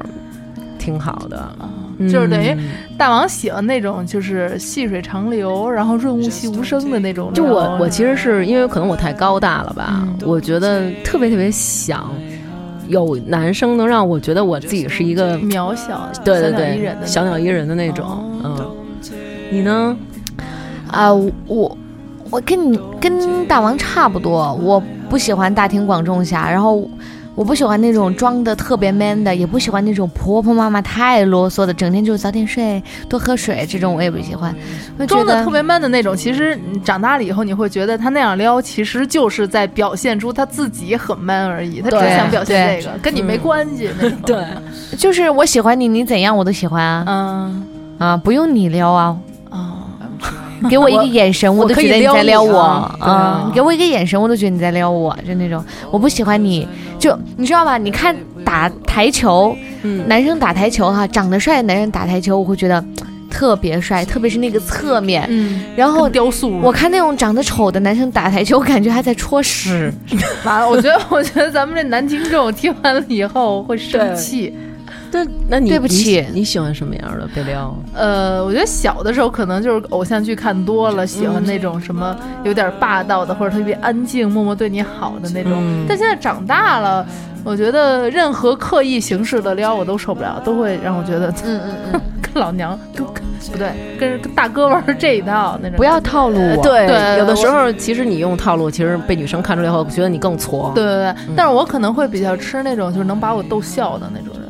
[0.78, 1.50] 挺好的，
[2.10, 7.34] 就是等于嗯大王喜欢那种就是细水长流，然后润物细无声的那种。
[7.34, 12.10] 就我，我其实是因为可能我太高大了吧，嗯我觉得特别特别想
[12.88, 18.42] 有男生能让我觉得我自己是一个渺小，对对小鸟依人的对，小鸟依人的那种。
[18.44, 18.72] 嗯，
[19.52, 19.98] 你呢？
[20.92, 21.78] 啊，我
[22.30, 26.90] 我跟你跟大王差不多，我不喜欢大庭广众下，然后
[27.34, 34.54] 我不喜欢那种装的特别 man 的，也不喜欢那种婆婆妈妈太啰嗦的，整天就早点睡，多喝水这种我也不喜欢。
[35.08, 43.90] 装的特别 man 的那种，其实你长大了以后，你会觉得他那样撩，其实就是在表现出他自己很 man 而已，他只想表现对这个，跟你没关系。
[44.00, 44.46] 那种对，
[44.98, 47.66] 就是我喜欢你，你怎样我都喜欢啊嗯
[47.98, 49.18] 啊，不用你撩啊。
[50.64, 56.68] 啊，给我一个眼神，我都觉得你在撩我啊你给我一个眼神，我都觉得你在撩我，就那种我不喜欢你，
[57.00, 57.78] 就你知道吧？
[57.78, 62.84] 你看打台球，嗯，男生打台球哈，长得帅的男生打台球，我会觉得
[63.30, 65.26] 特别帅，特别是那个侧面。
[65.30, 66.60] 嗯，然后雕塑。
[66.62, 69.92] 我看那种长得丑的男生打台球，我感觉还在戳屎。
[70.44, 74.54] 完了，我觉得，我觉得咱们这男听众听完了以后会生气。
[75.12, 77.76] 对，那你对不起你你喜欢什么样的被撩？
[77.94, 85.54] 呃，我觉得小的时候可能就是偶像剧看多了，喜欢那种什么有点霸道的，或者特别安静、默默对你好的那种。
[85.56, 87.06] 嗯但现在长大了，
[87.44, 93.16] 我觉得任何刻意形式的撩我都受不了，都会让我觉得嗯嗯嗯， 跟老娘跟跟
[93.52, 95.76] 不对，跟跟大哥玩这一套那种。
[95.78, 96.62] 不要套路我。
[96.64, 100.72] 对，对有的时候其实你用套路，其实被女生看出来后，觉得你更挫。
[100.76, 104.41] 对对对，但是我可能会比较吃那种就是能把我逗笑的那种人，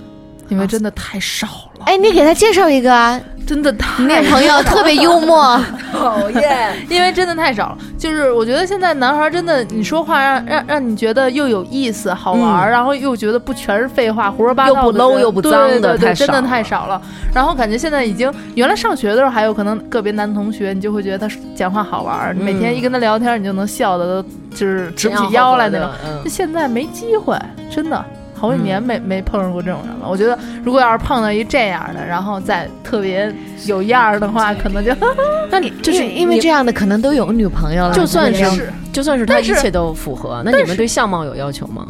[0.52, 1.48] 因为真的太少
[1.80, 5.58] 了，哎，你给他介绍一个啊，真的太你那朋友特别幽默。
[5.92, 6.76] 讨厌。
[6.90, 17.02] 因为真的太少了，就是我觉得现在男孩真的，你说话让让让你觉得又有意思、好玩然后又觉得不全是废话、胡说八道又不 low 又不脏的真的太少了。
[17.34, 25.90] 然后感觉现在已经，原来上学的时候还有可能个别男同学，你就会觉得他讲话好玩儿，每天一跟他聊天，你就能笑的都就是直不起腰来那种。
[26.28, 27.38] 现在没机会，
[27.70, 28.04] 真的。
[28.42, 30.10] 好几年没、没碰上过这种人了。
[30.10, 33.32] 我觉得，如果要是碰到一这样的，然后再特别
[33.68, 34.92] 有样儿的话，可能就
[35.52, 41.88] 那你就是因为这样的可能都有女朋友了，就算是是就算是他一切都符合，那你们对相貌有要求吗？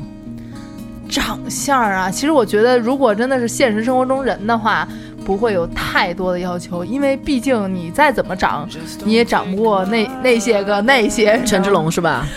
[1.07, 2.11] 长相啊。
[2.11, 4.85] 其实我觉得，如果真的是现实生活中人的话，
[5.31, 8.67] 不不会有太多的要求，因为毕竟你再怎么长，
[9.05, 12.27] 你也长不过那那些个那些陈志龙是吧？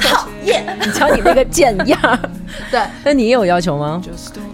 [0.00, 0.64] 讨厌！
[0.84, 2.18] 你瞧你那个贱样儿。
[2.68, 4.02] 对，那你有要求吗？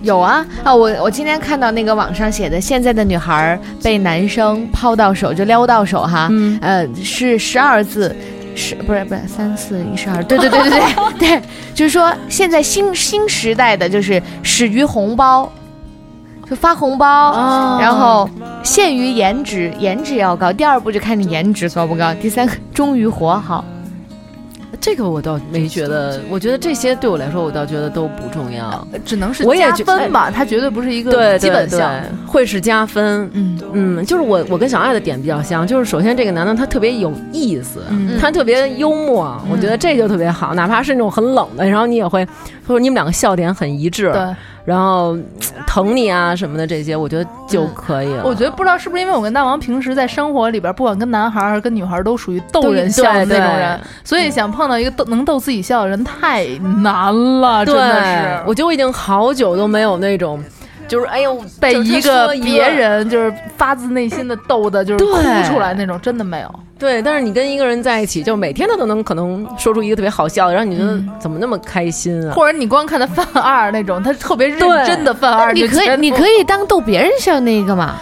[0.03, 0.75] 有啊啊！
[0.75, 8.15] 我我今天看到那个网上写的，现在的女孩被男生泡到手就撩到手哈，嗯呃，是十二字。
[8.55, 10.81] 十不是不是三四一十二，对对对对对
[11.19, 11.43] 对，
[11.75, 15.51] 就是说现在新新时代的就是始于红包，
[16.49, 18.29] 就发红包，哦然后
[18.63, 23.65] 限于颜值，颜值要高，第二步就看你颜值高不高，第三个 忠于活好。
[24.81, 28.87] 这个我倒没觉得，我觉得这些对我来说，我倒觉得都不重要。
[29.05, 33.29] 只能是加我也觉分吧，它绝对不是一个对对对基本项。，会是加分。
[33.33, 42.25] 嗯嗯，就是我我跟小爱的点比较像，就是首先这个男的他特别有意思，嗯他特别幽默，我觉得这就特别好，哪怕是那种很冷的，然后你也会，
[42.67, 44.23] 或者你们两个笑点很一致，对，
[44.69, 45.17] 然后
[45.67, 48.23] 疼你啊什么的这些，我觉得就可以了。
[48.23, 56.45] 我觉得不知道是不是因为我跟大王平时在生活里边，不管跟男孩儿还是跟女孩儿，都属于逗人笑的那种人，所以想碰到一个逗能逗自己笑的人太
[56.83, 58.43] 难了，真对，的是。
[58.47, 60.39] 我觉得我已经好久都没有那种，
[60.89, 66.51] 就是哎呦，被一个别人就是发自内心的逗的，就是哭对出来那种，真的没有。
[66.79, 72.33] 对，但是你跟一个人在一起，就每天他都能可能说出一个特别好笑的，然后你觉得怎么那么开心啊？
[72.33, 77.97] 或者你光看他犯二那种，他特别认真的犯二，你可以你可以，当逗别人笑那个嘛。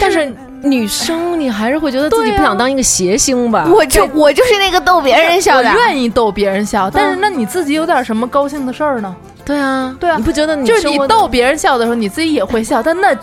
[0.00, 3.66] 但是女生你还是会觉得自己不想当一个谐星吧？
[3.68, 5.72] 我就我就是那个逗别人笑我的。
[5.72, 9.16] 愿意逗别人笑，但是那你自己有点什么高兴的事儿呢？
[9.50, 13.16] 对啊，对啊你不觉得你就是你逗别人笑的时候，你自己也会笑，但那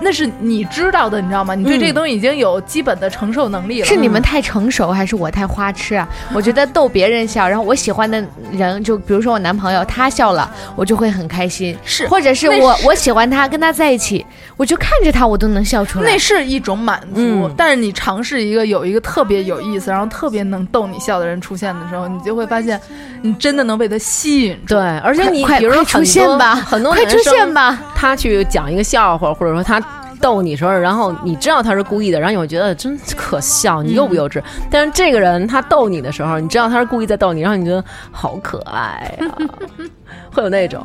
[0.00, 1.54] 那是你知道的，你知道吗？
[1.54, 3.86] 你对这个东西已经有基本的承受能力了。
[3.86, 6.08] 是你们太成熟，还是我太花痴啊？
[6.32, 11.76] 我觉得逗别人笑，然后我喜欢的人，就比如说我男朋友，他笑了，我就会很开心。
[11.84, 14.24] 是或者是我我喜欢他，跟他在一起，
[14.56, 16.18] 我就看着他，我都能笑出来那。
[16.18, 22.80] 是一种满足，嗯但是你尝试一个有一个特别有意思，然后特别能逗你笑的人出现的时候，你就会发现，
[23.22, 24.74] 你真的能被他吸引住。
[24.74, 27.78] 对，而且你比如说快出现吧很多快出现吧！
[27.94, 29.80] 他去讲一个笑话，或者说他
[30.20, 34.42] 逗你时候，然后你知道他是故意的，然后你会觉得真可笑，你幼不幼稚？
[34.70, 39.26] 但是这个人他逗你的时候，你知道他是故意在逗你，然后你觉得好可爱啊、
[40.32, 40.82] 会有那种。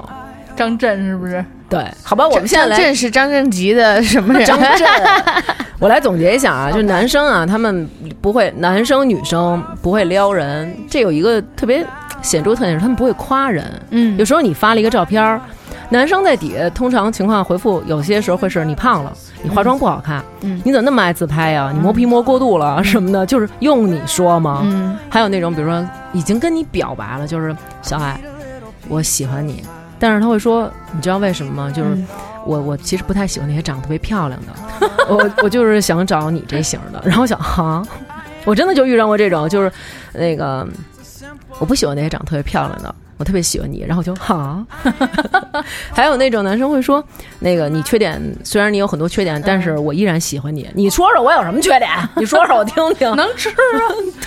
[0.58, 1.44] 张震是不是？
[1.70, 4.46] 对，好吧，我们现在来张震是张震吉的什么人？
[4.46, 4.88] 张震，
[5.80, 7.88] 我来总结一下啊，就是男生啊，他们
[8.22, 11.86] 不会，男生女生不会撩人，这有一个特别
[12.22, 13.66] 显著特点是他们不会夸人。
[13.92, 15.42] 嗯有时候你发了一个照片儿，
[15.90, 19.12] 男生在底下通常情况回复，有些时候会是你胖了，
[19.44, 24.62] 你化妆不好看，嗯你怎么那么爱自拍呀、你磨皮磨过度了、什么的，就是用你说吗？
[24.64, 28.18] 嗯还有那种，比如说已经跟你表白了，就是小爱，
[28.88, 29.62] 我喜欢你，
[30.00, 31.72] 但是他会说，你知道为什么吗？
[31.72, 32.08] 就是嗯
[32.46, 37.02] 我我其实不太喜欢那些长得特别漂亮的， 我我就是想找你这型的。
[37.04, 37.84] 然后我想哈，
[38.46, 39.70] 我真的就遇上过这种，就是
[40.14, 40.66] 那个
[41.60, 42.96] 我不喜欢那些长得特别漂亮的。
[43.18, 44.64] 我特别喜欢你，然后我就哈，
[45.92, 47.04] 还有那种男生会说，
[47.40, 50.70] 那个你缺点虽然你有很多缺点，但是我依然喜欢你。
[50.76, 51.90] 你说说我有什么缺点？
[52.16, 53.10] 你说说我听听。
[53.18, 53.56] 能吃啊？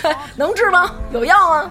[0.02, 0.90] 对，能治吗？
[1.12, 1.70] 有药吗？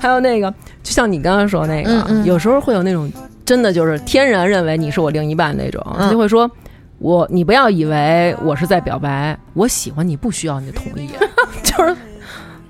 [0.00, 0.52] 还有那个，
[0.82, 3.10] 就像你刚刚说那个，有时候会有那种
[3.44, 6.50] 真的就是天然认为你是我另一半那种，就会说。
[6.98, 11.10] 我，你不要以为我是在表白，我喜欢你不需要你的同意，
[11.64, 11.96] 就是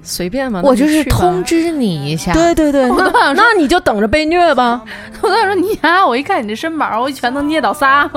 [0.02, 0.62] 随便嘛。
[0.64, 2.32] 我就是通知你一下。
[2.32, 4.82] 对对对，我都想说那那你就等着被虐吧。
[5.20, 8.10] 我在说你呀、我一看你这身板，我一拳能捏倒仨。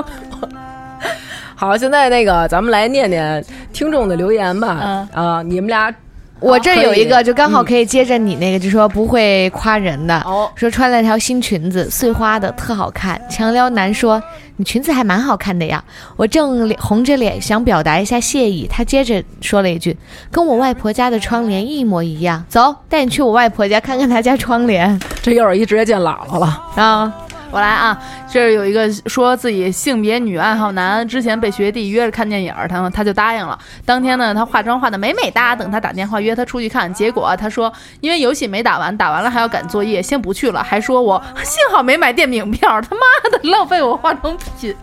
[1.53, 3.43] 好，现在那个咱们来念念
[3.73, 4.80] 听众的留言吧。
[4.81, 5.93] 嗯啊，你们俩
[6.41, 10.19] 我这有一个，就刚好可以接着你那个，就说不会夸人的。
[10.25, 13.19] 哦，说穿了条新裙子，碎花的，特好看。
[13.29, 14.21] 强撩男说
[14.57, 15.83] ：“你裙子还蛮好看的呀。”
[16.17, 19.97] 我正红着脸想表达一下谢意，他接着说了一句
[20.29, 24.99] ：“跟我外婆家的窗帘一模一样。”走，带你去我外婆家看看她家窗帘。
[25.21, 26.63] 这又是一直接见姥姥了。
[26.75, 27.13] 啊，
[27.56, 27.98] 我来啊，
[28.30, 33.57] 这儿有一个说自己性别女爱好男，之前被学弟约着看电影儿，他他就答应了。
[33.86, 37.72] 当天呢，他化妆化的美美哒，等他打电话约他出去看，结果他说
[38.02, 44.76] 因为游戏没打完，打完了还要赶作业，先不去了，还说我幸好没买电影票，他妈的浪费我化妆品。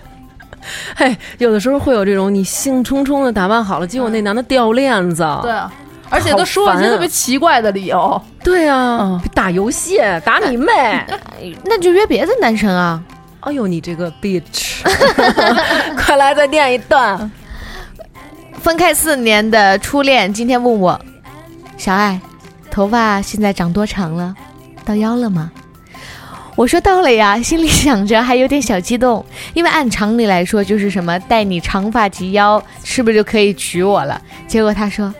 [0.96, 5.22] 嘿，有的时候会有这种你兴冲冲的打扮好了，结果那男的掉链子。
[5.42, 5.70] 对啊，
[6.08, 8.20] 而且都说了一些特别奇怪的理由。
[8.42, 10.72] 对啊，嗯打游戏打你妹！
[11.64, 13.02] 那就约别的男生啊。
[13.40, 14.82] 哎呦，你这个 bitch！
[15.96, 17.30] 快来再念一段。
[18.60, 21.00] 分开四年的初恋今天问我
[21.78, 22.20] ：“小爱，
[22.70, 24.34] 头发现在长多长了？
[24.84, 25.50] 到腰了吗？”
[26.56, 29.24] 我说到了呀，心里想着还有点小激动，
[29.54, 34.20] 因为按常理来说就是什么待你长发及腰，是不是就可以娶我了？
[34.48, 35.14] 结果他说，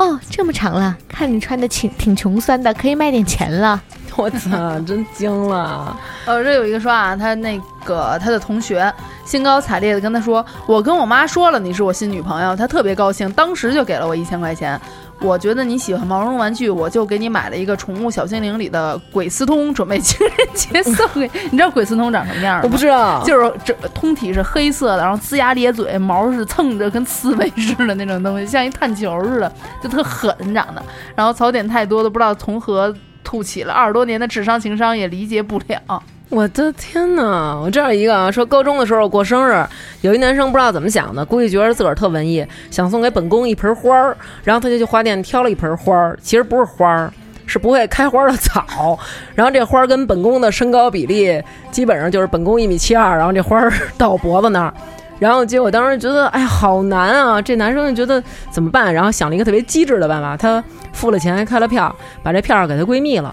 [0.00, 3.78] 哦，这么长了，看你穿的挺挺穷酸的，可以卖点钱了。
[4.16, 5.94] 我操，真惊了！
[6.24, 8.90] 呃，这有一个说啊，他那个他的同学
[9.26, 14.80] 兴高采烈的跟他说，我跟我妈说了你是我新女朋友，她特别高兴，当时就给了我一千块钱。
[15.22, 21.50] 我觉得你喜欢毛绒玩具，我就给你买了一个《宠物小精灵》里的鬼斯通，准备情人节送给你。
[21.50, 22.60] 知道鬼斯通长什么样吗？
[22.64, 29.52] 我不知道，就是这通体是黑色的，然后龇牙咧嘴，毛是蹭着跟刺猬似的那种东西，像一炭球似的，
[29.82, 30.82] 就特狠长得。
[31.14, 33.72] 然后槽点太多，都不知道从何吐起了。
[33.72, 36.02] 二十多年的智商情商也理解不了。
[36.30, 37.58] 我的天哪！
[37.60, 39.66] 我这儿一个啊，说高中的时候过生日，
[40.00, 47.12] 有一男生不知道怎么想的，估计觉得自个儿特文艺，想送给本宫一盆花儿，然后他就去花店挑了一盆花儿，其实不是花儿，
[47.46, 48.96] 是不会开花的草。
[49.34, 51.42] 然后这花儿跟本宫的身高比例
[51.72, 54.72] 基本上就是本宫一米七二，然后这花儿到脖子那儿。
[55.18, 57.42] 然后结果当时觉得，哎呀，好难啊！
[57.42, 58.94] 这男生就觉得怎么办？
[58.94, 60.62] 然后想了一个特别机智的办法，他
[60.92, 63.30] 付了钱，开了票，把这票给她闺蜜了。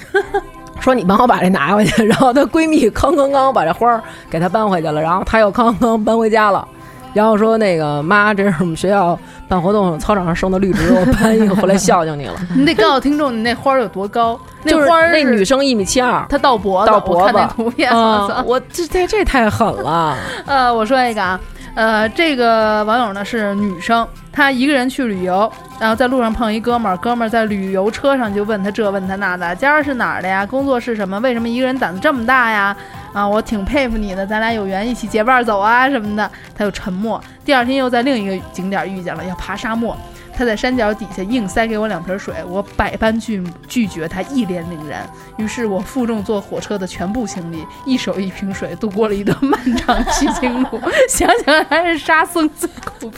[0.79, 6.67] 说你帮我把这拿回去， 然后她闺蜜吭吭吭把这花儿给她搬回去了，然后她又吭吭搬回家了，
[7.13, 9.17] 然后说那个妈，这是我们学校
[9.47, 12.35] 办活动操场上生的绿植，我搬一个回来孝敬你了。
[12.55, 14.39] 你得告诉听众，你那花儿有多高？
[14.65, 18.43] 就是那花儿那女生一米七二，她到脖子，到脖子我看那图片，啊！
[18.45, 21.39] 我这这这太狠了， 呃，我说一个啊，
[21.75, 24.05] 呃，这个网友呢是女生，
[24.38, 30.45] 他一个人去旅游，然后在路上碰一哥们儿，哥们儿在旅游车上就问他这问他那的，家儿是哪儿的呀？
[30.45, 31.19] 工作是什么？
[31.22, 32.77] 为什么一个人胆子这么大呀？
[33.14, 36.30] 啊，我挺佩服你的，咱俩有缘一起结伴走啊什么的。
[36.55, 37.19] 他又沉默。
[37.43, 39.97] 第二天又在另一个景点遇见了，要爬沙漠。
[40.31, 45.03] 他在山脚底下硬塞给我两瓶水，我百般拒拒绝他，一脸凛然。
[45.38, 50.80] 于是我负重坐火车的全部行李，一手一瓶水，度过了一段漫长取经路。
[51.09, 52.69] 想想还是沙僧最
[52.99, 53.18] 苦逼。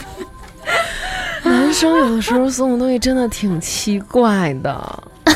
[1.44, 5.02] 男生有的时候送的东西真的挺奇怪的。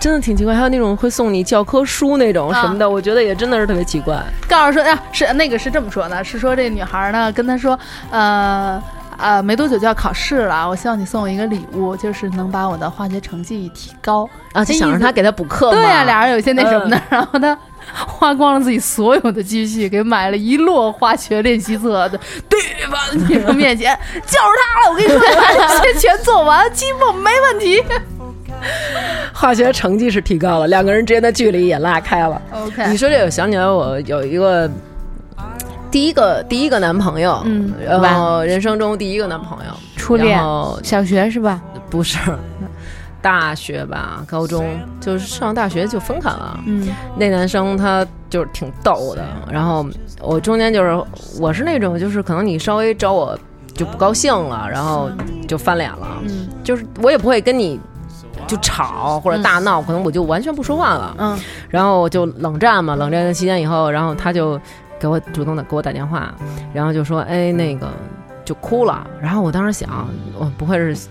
[0.00, 4.22] 真的挺奇怪，还有那种会送你教科书那种什么的，我觉得也真的是特别奇怪。
[4.46, 7.78] 告诉说呀、是那个是这么说的，是说这女孩呢跟他说，
[8.10, 8.82] 呃
[9.16, 14.28] 呃，没多久就要考试了，我希望你送我一个礼物，就是能把我的化学成绩提高。
[14.52, 15.76] 啊，就想让他给他补课嘛。
[15.76, 17.56] 对呀、俩人有些那什么的，然后他
[17.92, 22.98] 花光了自己所有的积蓄，给买了一摞化学练习册的，对吧？
[23.28, 27.82] 女 生面前就是他了，我跟你说，把这些全做完，期末没问题。
[29.34, 32.40] 化学成绩是提高了，两个人之间的距离也拉开了。
[32.52, 34.70] OK，你说这个，想起来我有一个
[35.90, 40.38] 第一个第一个男朋友，嗯然后人生中第一个男朋友，初恋
[40.82, 41.60] 小学是吧？
[41.90, 42.18] 不是
[43.24, 46.60] 大学吧，高中就是上大学就分开了。
[46.66, 46.86] 嗯，
[47.16, 49.86] 那男生他就是挺逗的，然后
[50.20, 51.02] 我中间就是
[51.40, 53.38] 我是那种就是可能你稍微招我
[53.72, 55.10] 就不高兴了，然后
[55.48, 56.50] 就翻脸了，嗯。
[56.62, 57.80] 就是我也不会跟你
[58.46, 61.38] 就吵或者大闹，可能我就完全不说话了，嗯。
[61.70, 64.60] 然后我就冷战嘛，冷战的期间以后，然后他就
[65.00, 66.34] 给我主动的给我打电话，
[66.74, 67.88] 然后就说哎那个
[68.44, 70.06] 就哭了，然后我当时想，
[70.38, 71.08] 我不会是。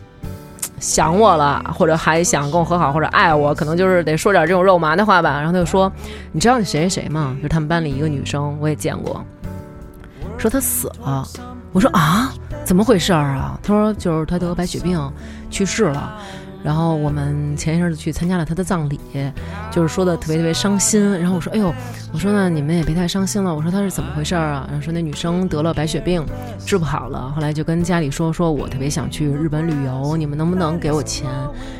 [0.79, 5.37] 想我了，或者还想跟我和好，或者爱我，可能就是得说点这种肉麻的话吧。
[5.37, 5.91] 然后他就说
[6.33, 7.33] ：“你知道你谁谁谁吗？
[7.37, 9.23] 就是他们班里一个女生，我也见过，
[10.37, 11.25] 说她死了。”
[11.71, 12.31] 我说：“啊，
[12.63, 15.11] 怎么回事儿啊？”他说：“就是她得白血病，
[15.49, 16.19] 去世了。”
[16.63, 18.99] 然后我们前一阵子去参加了她的葬礼，
[19.69, 21.19] 就是说的特别特别伤心。
[21.19, 21.73] 然后我说：“哎呦，
[22.13, 24.65] 我说呢你们也别太伤心了。”我说她是怎么回事啊？
[24.69, 26.25] 然后说那女生得了白血病，
[26.65, 27.31] 治不好了。
[27.35, 31.29] 后来就跟家里说，说我特别想去日本旅游，你们能不能给我钱，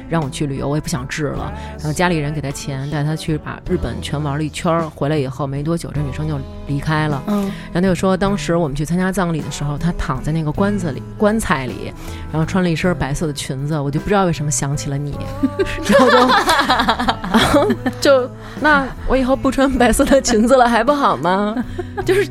[0.09, 0.67] 让我去旅游？
[0.67, 1.51] 我也不想治了。
[1.77, 4.89] 然后家里人给她钱，带她去把日本全玩了一圈。
[4.91, 6.37] 回来以后没多久，这女生就
[6.67, 7.23] 离开了。
[7.27, 11.93] 嗯，然后他就说，当时我们去参加葬礼的时候，她躺在那个棺子里棺材里，
[12.31, 15.15] 然后穿了一身白色的裙子，我就不知道为什么想起了你，
[15.87, 16.09] 然后
[17.99, 18.29] 就 就
[18.61, 21.55] 那我以后不穿白色的裙子了，还不好吗？
[22.05, 22.27] 就是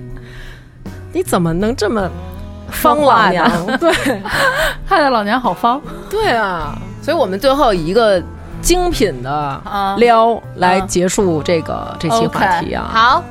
[1.12, 2.10] 你怎么能这么
[2.70, 3.50] 方老娘？
[3.78, 3.92] 对
[4.86, 8.22] 害得老娘好方对啊，所以我们最后以一个
[8.60, 9.30] 精品的
[9.64, 9.96] 啊！
[9.98, 12.88] 撩来结束这个这期话题啊。
[12.92, 13.24] 好，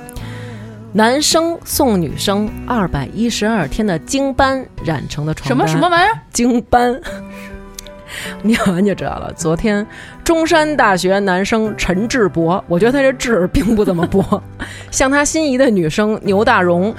[0.93, 6.19] 男生送女生二百一十二天的精斑染成的床什么，什么玩意儿？
[6.33, 6.99] 精斑？
[8.43, 9.31] 念完就知道了。
[9.35, 9.85] 昨天
[10.23, 14.43] 中山大学男生陈志博，我觉得他这志并不怎么博，
[14.91, 16.93] 向他心仪的女生牛大荣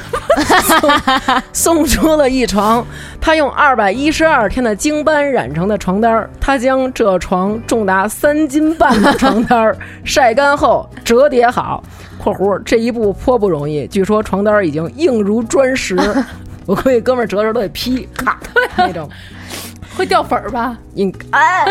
[1.52, 2.84] 送 出了一床
[3.20, 6.30] 他用二百一十二天的精斑染成的床单儿。
[6.40, 11.82] 他将这床重达三斤半的床单儿晒干后折叠好
[12.18, 15.96] （括弧这一步颇不容易），据说床单儿已经硬如砖石。
[16.66, 18.38] 我估计哥们儿折的时候都得劈，咔
[18.76, 19.08] 那种。
[19.96, 20.76] 会掉粉儿吧？
[20.94, 21.64] 应哎，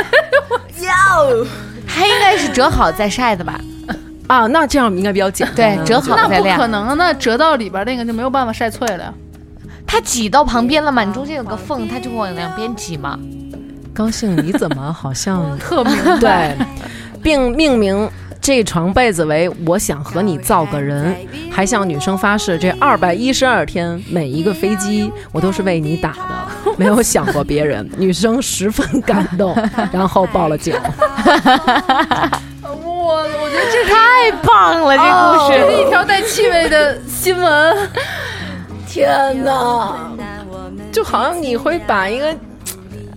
[0.81, 1.45] 哟
[1.87, 3.59] 它 应该是折好再晒的吧？
[4.27, 5.77] 啊，那这样应该比较简单。
[5.77, 6.67] 对，折好再晾那不可。
[6.67, 6.93] 能啊！
[6.97, 9.13] 那折到里边那个就没有办法晒脆了呀。
[9.85, 11.03] 它挤到旁边了嘛？
[11.03, 13.19] 你中间有个缝，它就往两边挤嘛。
[13.93, 16.65] 高兴，你怎么好像 特明白 对，
[17.21, 21.13] 并命名这床被子为“我想和你造个人”，
[21.51, 27.89] 还向女生发誓，这二百一十二天每一个飞机我都是为你打的， 没有想过别人。
[27.97, 29.55] 女生十分感动，
[29.91, 30.73] 然后报了警。
[32.63, 35.75] 我我觉得这太棒了，这故这事。
[35.75, 37.89] 是一条带气味的新闻。
[38.87, 39.95] 天哪！
[40.91, 42.35] 就好像你会把一个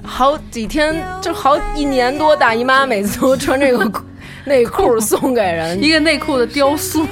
[0.04, 3.90] 好几天，就好一年多大姨妈每次都穿这个
[4.44, 7.04] 内裤送给人， 一个内裤的雕塑！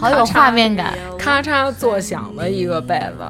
[0.00, 0.94] 好有画面感。
[1.18, 3.24] 咔嚓作响的一个被子。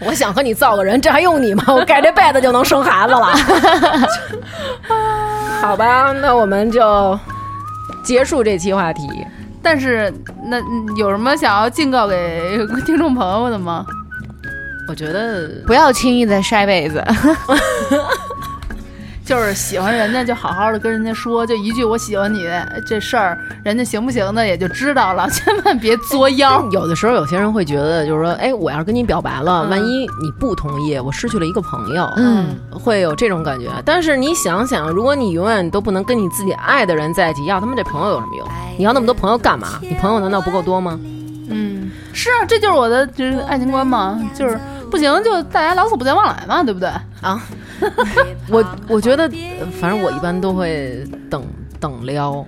[0.00, 1.64] 我想和你造个人，这还用你吗？
[1.74, 3.34] 我盖这被子就能生孩子了。
[5.60, 7.18] 好吧，那我们就
[8.04, 9.02] 结束这期话题。
[9.60, 10.12] 但是
[10.44, 13.84] 那嗯有什么想要警告给听众朋友的吗？
[14.88, 17.04] 我觉得不要轻易的晒被子。
[19.28, 22.48] 就是喜欢人家就好好的跟人家说，就一句我喜欢你
[22.86, 26.66] 这事儿，人家行不行的也就知道了，千万别作妖。
[26.72, 33.68] 有的时候有些人会觉得，就是说，哎，我要是跟你表白了，万一你不同意，我失去了一个朋友，嗯，会有这种感觉。
[33.84, 38.48] 但是你想想，如果你永远都不能跟你自己爱的人在一起，要他妈这朋友有什么用？
[38.78, 39.78] 你要那么多朋友干嘛？
[39.82, 40.98] 你朋友难道不够多吗？
[41.50, 44.58] 嗯，是啊，这就是我的就是爱情观嘛，就是
[44.90, 46.88] 不行就大家老死不相往来嘛，对不对？
[47.20, 47.38] 啊，
[48.50, 49.24] 我我觉得，
[49.60, 51.42] 呃反正我一般都会等
[51.80, 52.44] 等撩，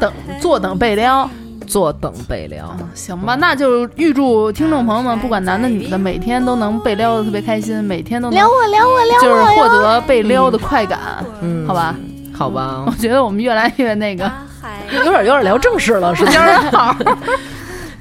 [0.00, 1.28] 等坐等被撩，
[1.66, 2.76] 坐等被撩。
[2.94, 10.98] 行吧，那就预祝听众朋友们，不管男的女的，每天都能被撩的特别开心，每天都能撩我，撩我，撩就是获得被撩的快感，
[11.40, 11.94] 嗯，好吧？
[12.34, 14.30] 好吧我，觉得我们越来越那个
[14.94, 16.94] 有点有点聊正事了，是交人好。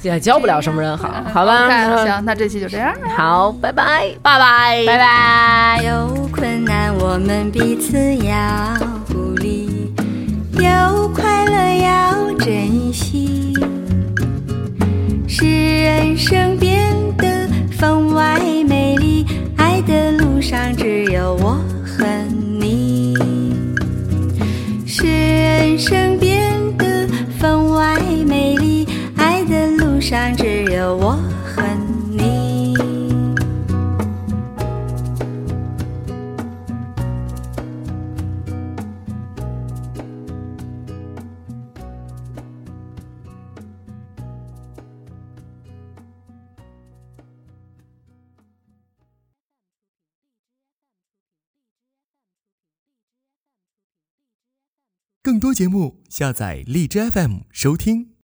[0.07, 1.67] 也教不了什么人好，好吧？
[1.67, 2.93] 那行，那这期就这样。
[3.15, 4.09] 好，拜拜。
[4.21, 5.83] 拜拜，拜拜。
[5.83, 8.33] 有困难我们彼此要
[9.07, 9.93] 鼓励，
[10.53, 13.53] 有快乐要珍惜，
[15.27, 15.45] 使
[15.83, 17.47] 人生变得
[17.77, 19.25] 分外美丽。
[19.57, 22.05] 爱的路上只有我和
[22.59, 23.13] 你，
[24.85, 27.07] 使人生变得
[27.39, 27.96] 分外
[29.97, 31.13] 路上只有我
[31.43, 31.63] 和
[32.11, 32.75] 你。
[55.23, 58.11] 更多节目，下载荔枝 FM 收听。